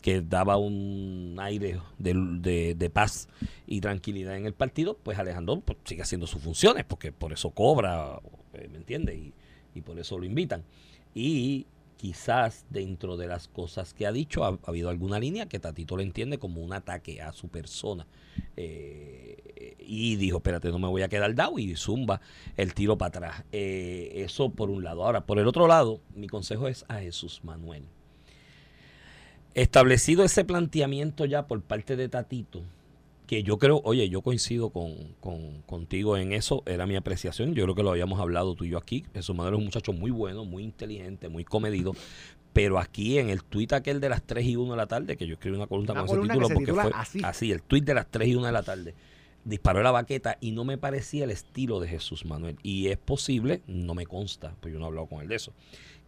[0.00, 3.28] que daba un aire de, de- de paz
[3.66, 7.50] y tranquilidad en el partido, pues Alejandro pues, sigue haciendo sus funciones, porque por eso
[7.50, 8.18] cobra,
[8.52, 9.16] ¿me entiendes?
[9.16, 9.32] Y,
[9.74, 10.64] y por eso lo invitan.
[11.14, 15.58] Y quizás dentro de las cosas que ha dicho ha, ha habido alguna línea que
[15.58, 18.06] Tatito le entiende como un ataque a su persona.
[18.56, 22.20] Eh, y dijo, espérate, no me voy a quedar dado y zumba
[22.56, 23.44] el tiro para atrás.
[23.52, 25.04] Eh, eso por un lado.
[25.04, 27.84] Ahora, por el otro lado, mi consejo es a Jesús Manuel.
[29.54, 32.62] Establecido ese planteamiento ya por parte de Tatito,
[33.30, 37.62] que yo creo, oye, yo coincido con, con- contigo en eso, era mi apreciación, yo
[37.62, 40.10] creo que lo habíamos hablado tú y yo aquí, Jesús Manuel es un muchacho muy
[40.10, 41.92] bueno, muy inteligente, muy comedido,
[42.52, 45.28] pero aquí en el tuit aquel de las 3 y 1 de la tarde, que
[45.28, 46.90] yo escribí una columna Una con columna ese título porque fue
[47.22, 47.52] así.
[47.52, 48.94] el tuit de las 3 y 1 de la tarde,
[49.44, 53.62] disparó la baqueta y no me parecía el estilo de Jesús Manuel, y es posible,
[53.68, 55.52] no me consta, pues yo no he hablado con él de eso,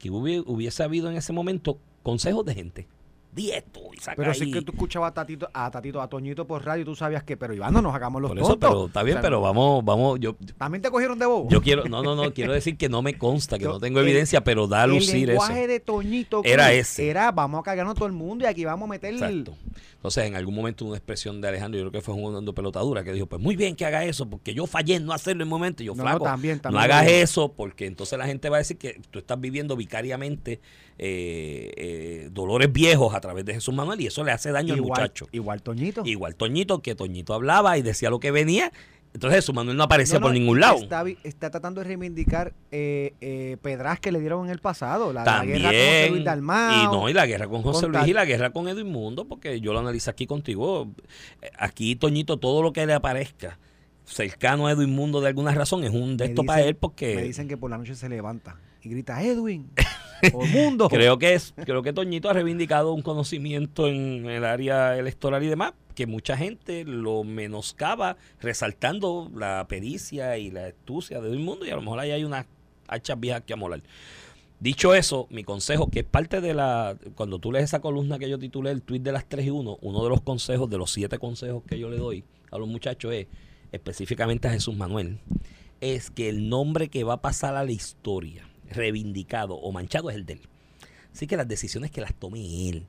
[0.00, 2.88] que hubi- hubiese habido en ese momento consejos de gente,
[3.34, 4.52] di esto y saca Pero sí ahí.
[4.52, 7.54] que tú escuchabas a Tatito, a Tatito, a Toñito por radio, tú sabías que, pero
[7.54, 8.68] Iván, no nos hagamos los Por eso, tontos.
[8.70, 11.48] pero está bien, O sea, pero vamos, vamos, yo, También te cogieron de bobo.
[11.48, 14.00] yo quiero, no, no, no, quiero decir que no me consta, que Yo- no tengo
[14.00, 15.40] el- evidencia, pero da a el lucir eso.
[15.40, 17.08] lenguaje de Toñito Era ese.
[17.08, 19.14] Era, vamos a cagarnos todo el mundo y aquí vamos a meter...
[19.14, 19.54] Exacto.
[19.96, 23.12] Entonces, en algún momento una expresión de Alejandro, yo creo que fue jugando pelotadura, que
[23.12, 25.50] dijo, pues muy bien que haga eso, porque yo fallé en no hacerlo en el
[25.50, 25.84] momento.
[25.84, 28.56] Y yo, No, no, flaco, no también hagas lo eso, porque entonces la gente va
[28.56, 30.60] a decir que tú estás viviendo vicariamente
[30.98, 34.82] eh, eh, dolores viejos a través de Jesús Manuel y eso le hace daño al
[34.82, 35.28] muchacho.
[35.32, 36.02] igual Toñito.
[36.04, 38.72] Igual Toñito, que Toñito hablaba y decía lo que venía
[39.14, 40.78] Entonces Jesús Manuel no aparecía No, no, por ningún lado.
[41.24, 45.12] Está, tratando de reivindicar eh, eh, pedras que le dieron en el pasado.
[45.12, 46.82] La, guerra con José Luis Dalmau.
[46.82, 49.26] y no, y la guerra con José con Luis y la guerra con Edwin Mundo,
[49.26, 50.88] porque yo lo analizo aquí contigo.
[51.40, 53.58] Eh, Aquí, Toñito, todo lo que le aparezca
[54.04, 57.22] cercano a Edwin Mundo de alguna razón es un de esto para él, porque Me
[57.22, 59.70] dicen que por la noche se levanta y grita Edwin
[60.32, 60.88] o mundo.
[60.90, 65.48] creo que es, creo que Toñito ha reivindicado un conocimiento en el área electoral y
[65.48, 71.66] demás, que mucha gente lo menoscaba, resaltando la pericia y la astucia de Edwin Mundo,
[71.66, 72.46] y a lo mejor ahí hay unas
[72.88, 73.82] hachas viejas que amolar.
[74.60, 76.96] Dicho eso, mi consejo, que es parte de la.
[77.16, 79.78] Cuando tú lees esa columna que yo titulé el tweet de las 3 y 1,
[79.80, 82.22] uno de los consejos, de los siete consejos que yo le doy
[82.52, 83.26] a los muchachos es,
[83.72, 85.18] específicamente a Jesús Manuel,
[85.80, 90.16] es que el nombre que va a pasar a la historia, reivindicado o manchado, es
[90.16, 90.40] el de él.
[91.12, 92.86] Así que las decisiones que las tome él.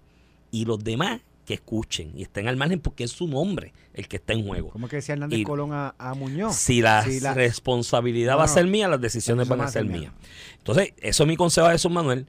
[0.51, 4.15] Y los demás que escuchen y estén al margen porque es su nombre el que
[4.17, 4.69] está en juego.
[4.69, 6.55] ¿Cómo que decía Hernández Y- Colón a, a Muñoz?
[6.55, 9.83] Si la Si la- responsabilidad No, va a ser mía, las decisiones van a ser
[9.85, 10.13] mías.
[10.59, 12.27] Entonces, eso es mi consejo a Jesús Manuel.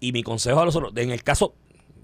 [0.00, 0.92] Y mi consejo a los otros.
[0.96, 1.54] En el caso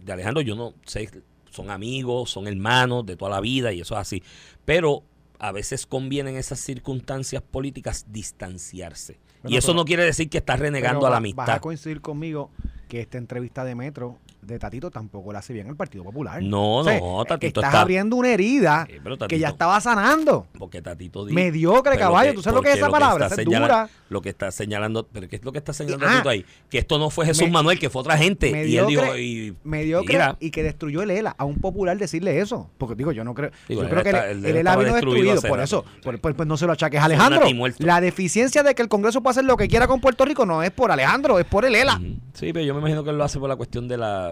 [0.05, 1.09] de Alejandro, yo no sé,
[1.51, 4.23] son amigos, son hermanos de toda la vida y eso es así.
[4.65, 5.03] Pero
[5.39, 9.19] a veces conviene en esas circunstancias políticas distanciarse.
[9.43, 11.47] Bueno, y eso no quiere decir que estás renegando a la amistad.
[11.47, 12.51] Vas a coincidir conmigo
[12.89, 16.43] que esta entrevista de Metro de Tatito tampoco la hace bien al Partido Popular.
[16.43, 18.97] No, O sea, no, Tatito Estás está- abriendo una herida Sí,
[19.29, 20.47] que ya estaba sanando.
[20.59, 21.25] Porque Tatito.
[21.27, 22.35] Mediocre, caballo.
[22.35, 23.27] ¿Tú sabes lo que es esa palabra?
[23.27, 23.89] Esa es dura.
[24.09, 25.07] Lo que está señalando.
[25.13, 26.45] ¿Pero qué es lo que está señalando Ah, Tatito ahí?
[26.69, 28.49] Que esto no fue Jesús me- Manuel, que fue otra gente.
[28.49, 29.19] y él mediocre, dijo.
[29.19, 31.35] Y, mediocre mira, y que destruyó el ELA.
[31.39, 32.71] A un popular decirle eso.
[32.79, 33.51] Porque digo, yo no creo.
[33.69, 35.49] Digo, yo el creo que ELA el, está- el el ELA vino destruido destruido.
[35.55, 37.43] Por eso, por- por- pues no se lo achaques a Alejandro.
[37.79, 40.63] La deficiencia de que el Congreso puede hacer lo que quiera con Puerto Rico no
[40.63, 42.01] es por Alejandro, es por el ELA.
[42.35, 44.30] Sí, pero yo me imagino que él lo hace por la cuestión de la.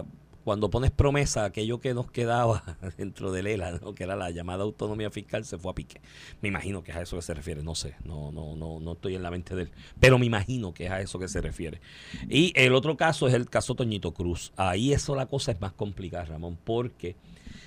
[0.49, 2.63] Cuando pones promesa, aquello que nos quedaba
[2.97, 3.93] dentro del ELA, ¿no?
[3.93, 6.01] que era la llamada autonomía fiscal, se fue a pique.
[6.41, 8.93] Me imagino que es a eso que se refiere, no sé, no, no, no, no
[8.93, 11.39] estoy en la mente de él, pero me imagino que es a eso que se
[11.39, 11.81] refiere.
[12.29, 14.51] Y el otro caso es el caso Toñito Cruz.
[14.55, 17.15] Ahí eso la cosa es más complicada, Ramón, porque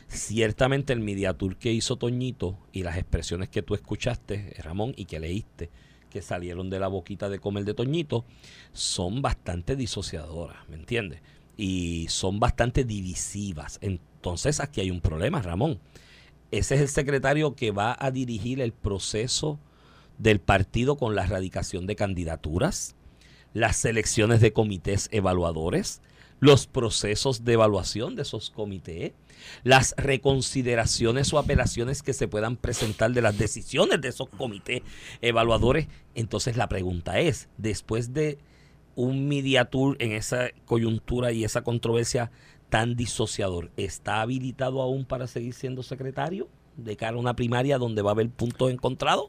[0.09, 5.05] ciertamente el media tour que hizo Toñito y las expresiones que tú escuchaste, Ramón, y
[5.05, 5.71] que leíste,
[6.11, 8.25] que salieron de la boquita de comer de Toñito,
[8.73, 11.21] son bastante disociadoras, ¿me entiendes?
[11.57, 13.79] Y son bastante divisivas.
[13.81, 15.81] Entonces aquí hay un problema, Ramón.
[16.51, 19.59] Ese es el secretario que va a dirigir el proceso
[20.19, 22.95] del partido con la erradicación de candidaturas,
[23.55, 26.03] las selecciones de comités evaluadores,
[26.41, 29.13] los procesos de evaluación de esos comités,
[29.63, 34.83] las reconsideraciones o apelaciones que se puedan presentar de las decisiones de esos comités
[35.21, 35.87] evaluadores.
[36.15, 38.39] Entonces la pregunta es, después de
[38.95, 42.31] un media tour en esa coyuntura y esa controversia
[42.69, 48.03] tan disociador, ¿está habilitado aún para seguir siendo secretario de cara a una primaria donde
[48.03, 49.27] va a haber puntos encontrados?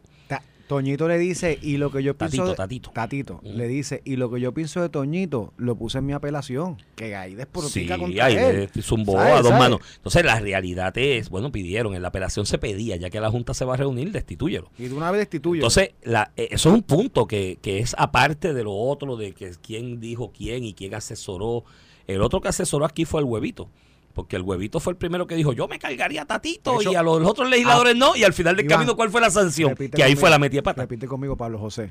[0.67, 2.37] Toñito le dice, y lo que yo pienso.
[2.37, 2.91] Tatito, de- Tatito.
[2.91, 3.57] Tatito, Mm.
[3.57, 6.77] le dice, y lo que yo pienso de Toñito, lo puse en mi apelación.
[6.95, 8.69] Que ahí Sí, desprotica contra ahí él.
[8.81, 9.81] zumbó a dos manos.
[9.97, 13.53] Entonces la realidad es, bueno, pidieron, en la apelación se pedía, ya que la Junta
[13.53, 14.69] se va a reunir, destitúyelo.
[14.79, 15.59] Y de una vez destituye.
[15.59, 19.33] Entonces, la, eh, eso es un punto que, que es aparte de lo otro, de
[19.33, 21.65] que quién dijo quién y quién asesoró.
[22.07, 23.69] El otro que asesoró aquí fue el huevito.
[24.13, 26.95] Porque el huevito fue el primero que dijo, yo me cargaría a Tatito hecho, y
[26.95, 28.15] a los, los otros legisladores no.
[28.15, 29.73] Y al final del Iván, camino, ¿cuál fue la sanción?
[29.75, 30.81] Que ahí conmigo- fue la metida pata.
[30.83, 31.89] Repite conmigo, Pablo José.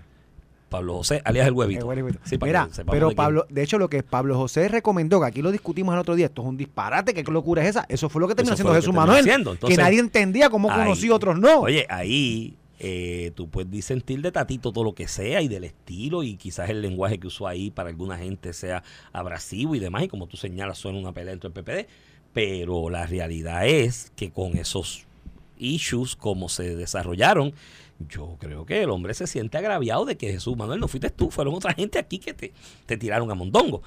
[0.69, 1.81] Pablo José, alias el huevito.
[1.93, 2.19] El huevito.
[2.25, 3.17] Sí, para Mira, pero de quién.
[3.17, 6.27] Pablo, de hecho, lo que Pablo José recomendó, que aquí lo discutimos el otro día,
[6.27, 7.85] esto es un disparate, ¿qué locura es esa?
[7.89, 9.19] Eso fue lo que terminó haciendo que Jesús Manuel.
[9.21, 9.53] haciendo.
[9.53, 11.61] Entonces, que nadie entendía cómo ahí- conocí otros no.
[11.61, 16.23] Oye, ahí eh, tú puedes disentir de Tatito todo lo que sea y del estilo
[16.23, 20.09] y quizás el lenguaje que usó ahí para alguna gente sea abrasivo y demás y
[20.09, 21.87] como tú señalas suena una pelea dentro del PPD,
[22.33, 25.05] pero la realidad es que con esos
[25.59, 27.53] issues como se desarrollaron,
[28.09, 31.31] yo creo que el hombre se siente agraviado de que Jesús Manuel no fuiste tú,
[31.31, 32.53] fueron otra gente aquí que te,
[32.87, 33.83] te tiraron a mondongo.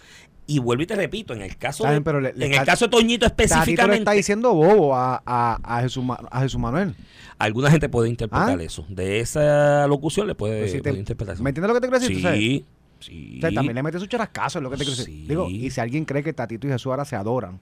[0.48, 2.86] Y vuelvo y te repito, en el caso de, le- le en está- el caso
[2.86, 6.96] de Toñito le específicamente, está diciendo bobo a, a, a Jesús, a Jesús Manuel.
[7.40, 8.64] Alguna gente puede interpretar ¿Ah?
[8.64, 8.86] eso.
[8.88, 11.44] De esa locución le puede, si te- puede interpretar eso.
[11.44, 12.36] ¿Me entiendes lo que te quiero decir?
[12.38, 12.66] Sí,
[13.00, 13.38] sí.
[13.40, 15.14] O sea, también le mete su charascazo, es lo que te quiero decir.
[15.14, 15.26] Sí.
[15.28, 17.60] Digo, y si alguien cree que Tatito y Jesús ahora se adoran.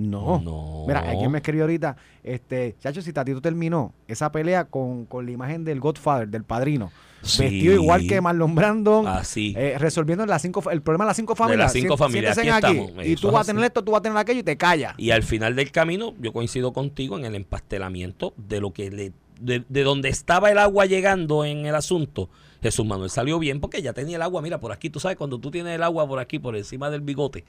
[0.00, 0.40] No.
[0.40, 0.84] No.
[0.86, 5.32] Mira, alguien me escribió ahorita, este, chacho, si Tatito terminó esa pelea con, con la
[5.32, 6.90] imagen del Godfather, del padrino,
[7.22, 7.42] Sí.
[7.42, 9.52] vestido igual que Marlon Brandon, Así.
[9.54, 11.64] eh, resolviendo las cinco, el problema de las cinco De familias.
[11.66, 13.06] las cinco familias, aquí aquí, estamos.
[13.06, 14.94] Y tú es vas a tener esto, tú vas a tener aquello y te callas.
[14.96, 19.12] Y al final del camino, yo coincido contigo en el empastelamiento de lo que le.
[19.38, 22.28] De, de donde estaba el agua llegando en el asunto.
[22.62, 25.38] Jesús Manuel salió bien porque ya tenía el agua, mira, por aquí, tú sabes, cuando
[25.38, 27.44] tú tienes el agua por aquí, por encima del bigote,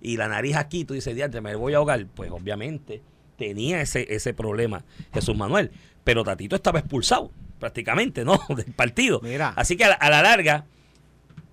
[0.00, 2.06] y la nariz aquí, tú dices, diantre, me voy a ahogar.
[2.14, 3.02] Pues obviamente
[3.36, 5.70] tenía ese, ese problema Jesús Manuel.
[6.04, 7.30] Pero Tatito estaba expulsado.
[7.58, 8.40] prácticamente, ¿no?
[8.56, 9.20] Del partido.
[9.22, 9.54] Mira.
[9.56, 10.66] Así que a la, a la larga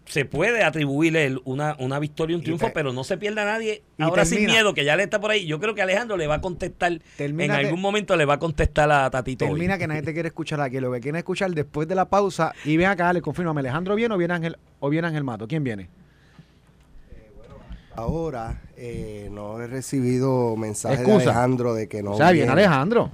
[0.05, 3.45] se puede atribuirle una, una victoria y un Y triunfo, te- pero no se pierda
[3.45, 3.83] nadie.
[3.97, 5.45] y Ahora sin miedo, que ya le está por ahí.
[5.45, 6.99] Yo creo que Alejandro le va a contestar.
[7.17, 9.45] Termina en que- algún momento le va a contestar a Tatito.
[9.45, 9.51] hoy.
[9.51, 10.79] Termina que nadie te quiere escuchar aquí.
[10.79, 12.53] Lo que quieren escuchar después de la pausa.
[12.65, 15.47] Y ven acá, le confirmame, ¿Alejandro viene o viene Ángel, o viene Ángel Mato?
[15.47, 15.87] ¿Quién viene?
[17.95, 21.31] Ahora eh, no he recibido mensaje de Excusa.
[21.31, 22.11] Alejandro de que no.
[22.11, 22.61] o sea, viene viene.
[22.63, 23.11] Alejandro.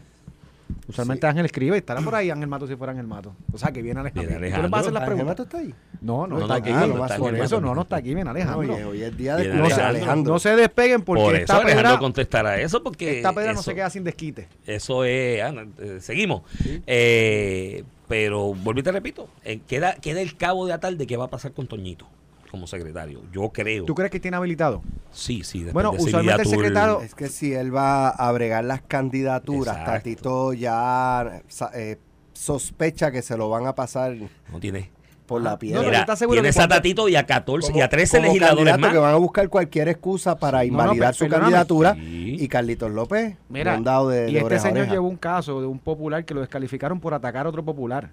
[0.87, 1.29] Usualmente Sí.
[1.29, 3.35] Ángel escribe, estará por ahí Ángel Mato si fuera Ángel Mato.
[3.51, 4.39] O sea, que viene Alejandro.
[4.39, 5.25] Viene ¿Tú le vas a hacer las ¿Ángel preguntas?
[5.27, 5.73] Mato está ahí?
[6.01, 6.69] No, no, No, está aquí.
[6.71, 7.61] ah, no, está por aquí, eso Mato.
[7.67, 8.73] no, no está aquí, viene Alejandro.
[8.75, 10.33] Oye, hoy es día de no, Alejandro.
[10.33, 13.17] No se despeguen porque Por eso esta Alejandro pedra, contestará eso, porque.
[13.17, 14.47] esta pedra no se queda sin desquite.
[14.65, 15.41] Eso es.
[15.43, 16.43] ah, eh, seguimos.
[16.85, 21.17] Eh, pero, volví y te repito, eh, queda, queda el cabo de atar de qué
[21.17, 22.07] va a pasar con Toñito
[22.49, 23.21] como secretario.
[23.31, 23.85] Yo creo.
[23.85, 24.81] ¿Tú crees que tiene habilitado?
[25.11, 25.65] Sí, sí.
[25.73, 29.91] Bueno, de usualmente el secretario- Es que si él va a bregar las candidaturas, Exacto.
[29.91, 31.41] Tatito ya
[31.73, 31.97] eh,
[32.33, 34.15] sospecha que se lo van a pasar
[34.51, 34.91] No tiene.
[35.25, 35.79] por la no, piedra.
[35.79, 38.27] pero Mira, ¿estás seguro tienes que a Tatito y a 14 y a 13 como
[38.27, 38.91] legisladores más.
[38.93, 41.95] que van a buscar cualquier excusa para no, invalidar su candidatura.
[41.95, 42.37] Sí.
[42.39, 44.93] Y Carlitos López, Mira, de, y de este señor oreja.
[44.93, 48.11] llevó un caso de un popular que lo descalificaron por atacar a otro popular.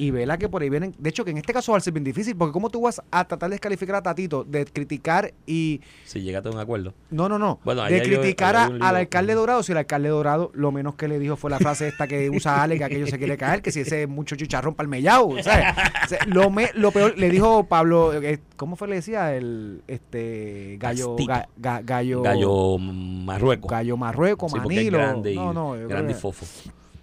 [0.00, 0.94] Y vela que por ahí vienen.
[0.98, 3.02] De hecho, que en este caso va a ser bien difícil, porque ¿cómo tú vas
[3.10, 5.82] a tratar de descalificar a Tatito, de criticar y.
[6.04, 6.94] Si llegaste a un acuerdo.
[7.10, 7.60] No, no, no.
[7.64, 11.18] Bueno, de criticar a- al alcalde Dorado, si el alcalde Dorado lo menos que le
[11.18, 13.80] dijo fue la frase esta que usa Ale, que aquello se quiere caer, que si
[13.80, 15.66] ese es mucho chicharrón palmellao, ¿sabes?
[16.06, 19.34] O sea, lo, me- lo peor, le dijo Pablo, eh, ¿cómo fue le decía?
[19.36, 21.32] El este gallo, Castito.
[21.32, 23.70] ga- ga- gallo, Gallo Marruecos.
[23.70, 24.98] gallo Marruecos, Sí, porque es Manilo.
[24.98, 26.46] grande y, no, no, grande y fofo.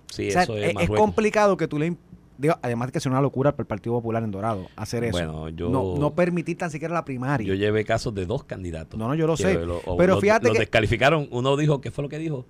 [0.10, 1.95] Sí, o sea, eso es, es, complicado que tú le...
[2.38, 5.12] digo, además de que es una locura para el Partido Popular en Dorado hacer eso.
[5.14, 7.48] Bueno, yo- no, no permitir tan siquiera la primaria.
[7.48, 9.00] Yo llevé casos de dos candidatos.
[9.00, 9.54] No, no, yo lo sé.
[9.56, 11.28] lo- o Pero los- fíjate los que- descalificaron.
[11.32, 12.46] Uno dijo, ¿qué fue lo que dijo?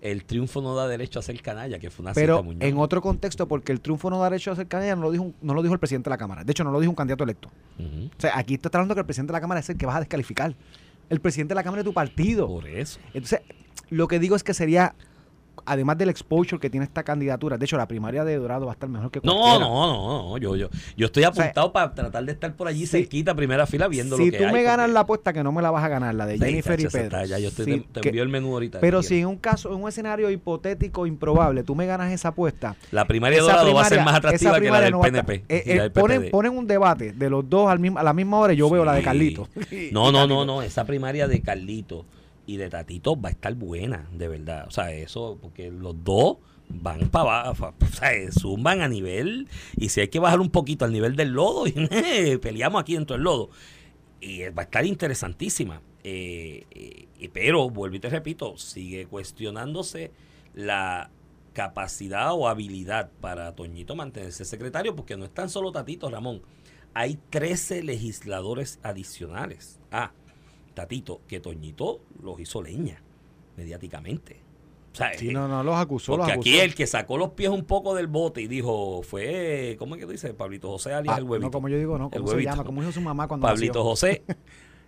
[0.00, 3.00] El triunfo no da derecho a ser canalla, que fue una pero cita en otro
[3.00, 5.62] contexto, porque el triunfo no da derecho a ser candidato, no lo, dijo, no lo
[5.62, 6.42] dijo el presidente de la Cámara.
[6.42, 7.48] De hecho, no lo dijo un candidato electo.
[7.78, 9.94] O sea, aquí está hablando que el presidente de la Cámara es el que vas
[9.96, 10.56] a descalificar.
[11.08, 12.48] El presidente de la Cámara es tu partido.
[12.48, 12.98] Por eso.
[13.14, 13.42] Entonces,
[13.90, 14.96] lo que digo es que sería,
[15.66, 18.74] además del exposure que tiene esta candidatura, de hecho, la primaria de Dorado va a
[18.74, 19.58] estar mejor que No, cualquiera.
[19.66, 20.38] no, no, no.
[20.38, 22.98] Yo, yo, yo estoy apuntado para tratar de estar por allí Sí.
[22.98, 25.42] cerquita, primera fila, viendo si lo que tú hay, me ganas porque- la apuesta, que
[25.42, 27.16] no me la vas a ganar, la de Sí, Jennifer y tacho, esa Pedro.
[27.18, 28.80] está, ya yo estoy- Sí, te, te que- envío el menú ahorita.
[28.80, 32.28] pero si si en un caso, en un escenario hipotético, improbable, tú me ganas esa
[32.28, 32.76] apuesta.
[32.90, 35.44] La primaria de Dorado va a ser más atractiva que la del no PNP.
[35.48, 38.12] eh, y eh, del ponen, ponen un debate de los dos al mismo, a la
[38.14, 39.04] misma hora y yo veo la de Sí.
[39.04, 39.48] Carlito.
[39.92, 40.62] No, no, no, no.
[40.62, 42.04] Esa primaria de Carlito
[42.46, 44.66] y de Tatito va a estar buena, de verdad.
[44.66, 46.38] O sea, eso, porque los dos
[46.68, 49.48] van para abajo, o sea, zumban a nivel.
[49.76, 51.64] Y si hay que bajar un poquito al nivel del lodo,
[52.40, 53.50] peleamos aquí dentro del lodo.
[54.20, 55.80] Y va a estar interesantísima.
[56.04, 60.10] Eh, eh, pero, vuelvo y te repito, sigue cuestionándose
[60.54, 61.10] la
[61.52, 66.42] capacidad o habilidad para Toñito mantenerse secretario, porque no es tan solo Tatito, Ramón.
[66.94, 69.80] Hay 13 legisladores adicionales.
[69.90, 70.12] Ah,
[70.74, 73.02] Tatito, que Toñito los hizo leña
[73.56, 74.40] mediáticamente.
[74.92, 76.48] O sea, Sí, no, no, los acusó, los porque acusó.
[76.50, 80.00] aquí el que sacó los pies un poco del bote y dijo, fue, ¿cómo es
[80.00, 80.34] que tú dices?
[80.34, 81.46] Pablito José alias Ah, el huevito.
[81.46, 82.50] no, como yo digo, no, El ¿cómo se huevito.
[82.50, 82.64] llama?
[82.64, 83.82] ¿Cómo dijo su mamá cuando Pablito nació?
[83.84, 84.22] José.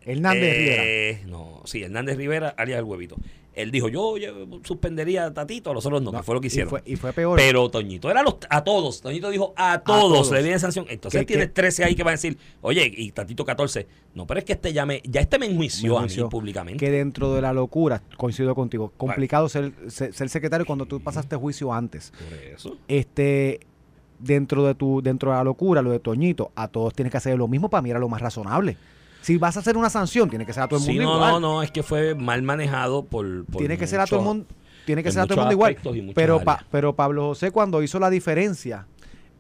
[0.05, 0.83] Hernández Rivera.
[0.85, 3.17] Eh, No, sí, Hernández Rivera alias el huevito.
[3.55, 4.33] Él dijo, yo, yo
[4.65, 6.71] suspendería a Tatito, a los otros no, No, que fue lo que y hicieron.
[6.71, 7.39] fue- y fue peor.
[7.39, 9.01] Pero Toñito era los, a todos.
[9.01, 10.33] Toñito dijo a todos, todos.
[10.33, 10.87] le viene sanción.
[10.89, 13.87] Entonces tienes que- 13 ahí que van a decir, oye, y Tatito 14.
[14.15, 16.85] No, pero es que este ya me, ya este me enjuició Me a mí públicamente.
[16.85, 21.37] que dentro de la locura, coincido contigo, complicado ser, ser, ser secretario cuando tú pasaste
[21.37, 22.13] juicio antes.
[22.29, 22.77] Por eso.
[22.89, 23.61] Este,
[24.19, 27.39] dentro de tu, dentro de la locura, lo de Toñito, a todos tienes que hacer
[27.39, 28.77] lo mismo para mirar lo más razonable.
[29.25, 31.15] Si vas a hacer una sanción, tiene que ser a todo el Sí, mundo no,
[31.17, 31.33] igual.
[31.33, 33.47] no, no, es que fue mal manejado por.
[33.47, 34.47] por tiene que ser a todo el mundo,
[34.85, 36.13] tiene que ser a todo el mundo igual.
[36.15, 38.87] Pero, pa- pero Pablo José cuando hizo la diferencia,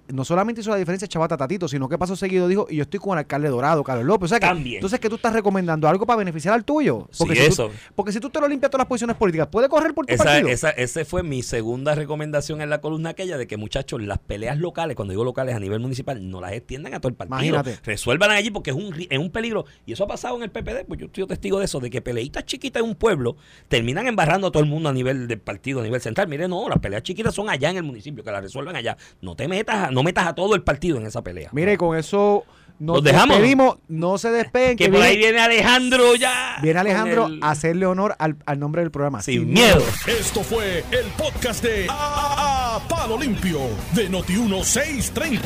[0.08, 3.00] no solamente hizo la diferencia Chavata Tatito, sino que pasó seguido dijo, y yo estoy
[3.00, 4.26] con el alcalde Dorado, Carlos López.
[4.26, 4.76] O sea que, También.
[4.76, 7.08] entonces que tú estás recomendando algo para beneficiar al tuyo.
[7.10, 7.70] Sí, Porque si tú- eso.
[7.94, 10.24] porque si tú te lo limpias todas las posiciones políticas, puede correr por tu Esa,
[10.24, 10.48] partido.
[10.48, 14.58] esa, ese fue mi segunda recomendación en la columna aquella de que muchachos, las peleas
[14.58, 17.38] locales, cuando digo locales a nivel municipal, no las extiendan a todo el partido.
[17.38, 17.78] Imagínate.
[17.84, 19.64] Resuelvan allí porque es un, es un peligro.
[19.86, 22.02] Y eso ha pasado en el PPD, pues yo estoy testigo de eso, de que
[22.02, 23.36] peleitas chiquitas en un pueblo
[23.68, 26.28] terminan embarrando a todo el mundo a nivel del partido, a nivel central.
[26.28, 28.96] Mire, no, las peleas chiquitas son allá en el municipio, que las resuelvan allá.
[29.22, 31.48] No te metas, a- no metas a todo el partido en esa pelea.
[31.52, 32.44] Mire, con eso
[32.80, 33.36] nos ¿Los dejamos?
[33.36, 34.76] despedimos, no se despeguen.
[34.76, 36.56] que por ahí viene Alejandro ya.
[36.60, 39.22] viene Alejandro el- a hacerle honor al, al nombre del programa.
[39.22, 39.80] Sin miedo.
[40.06, 43.60] Esto fue el podcast de A, A- Palo Limpio
[43.92, 45.40] de Noti1630.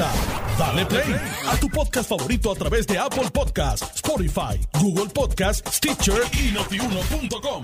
[0.58, 1.14] Dale play
[1.46, 7.62] a tu podcast favorito a través de Apple Podcasts, Spotify, Google Podcasts, Stitcher y notiuno.com.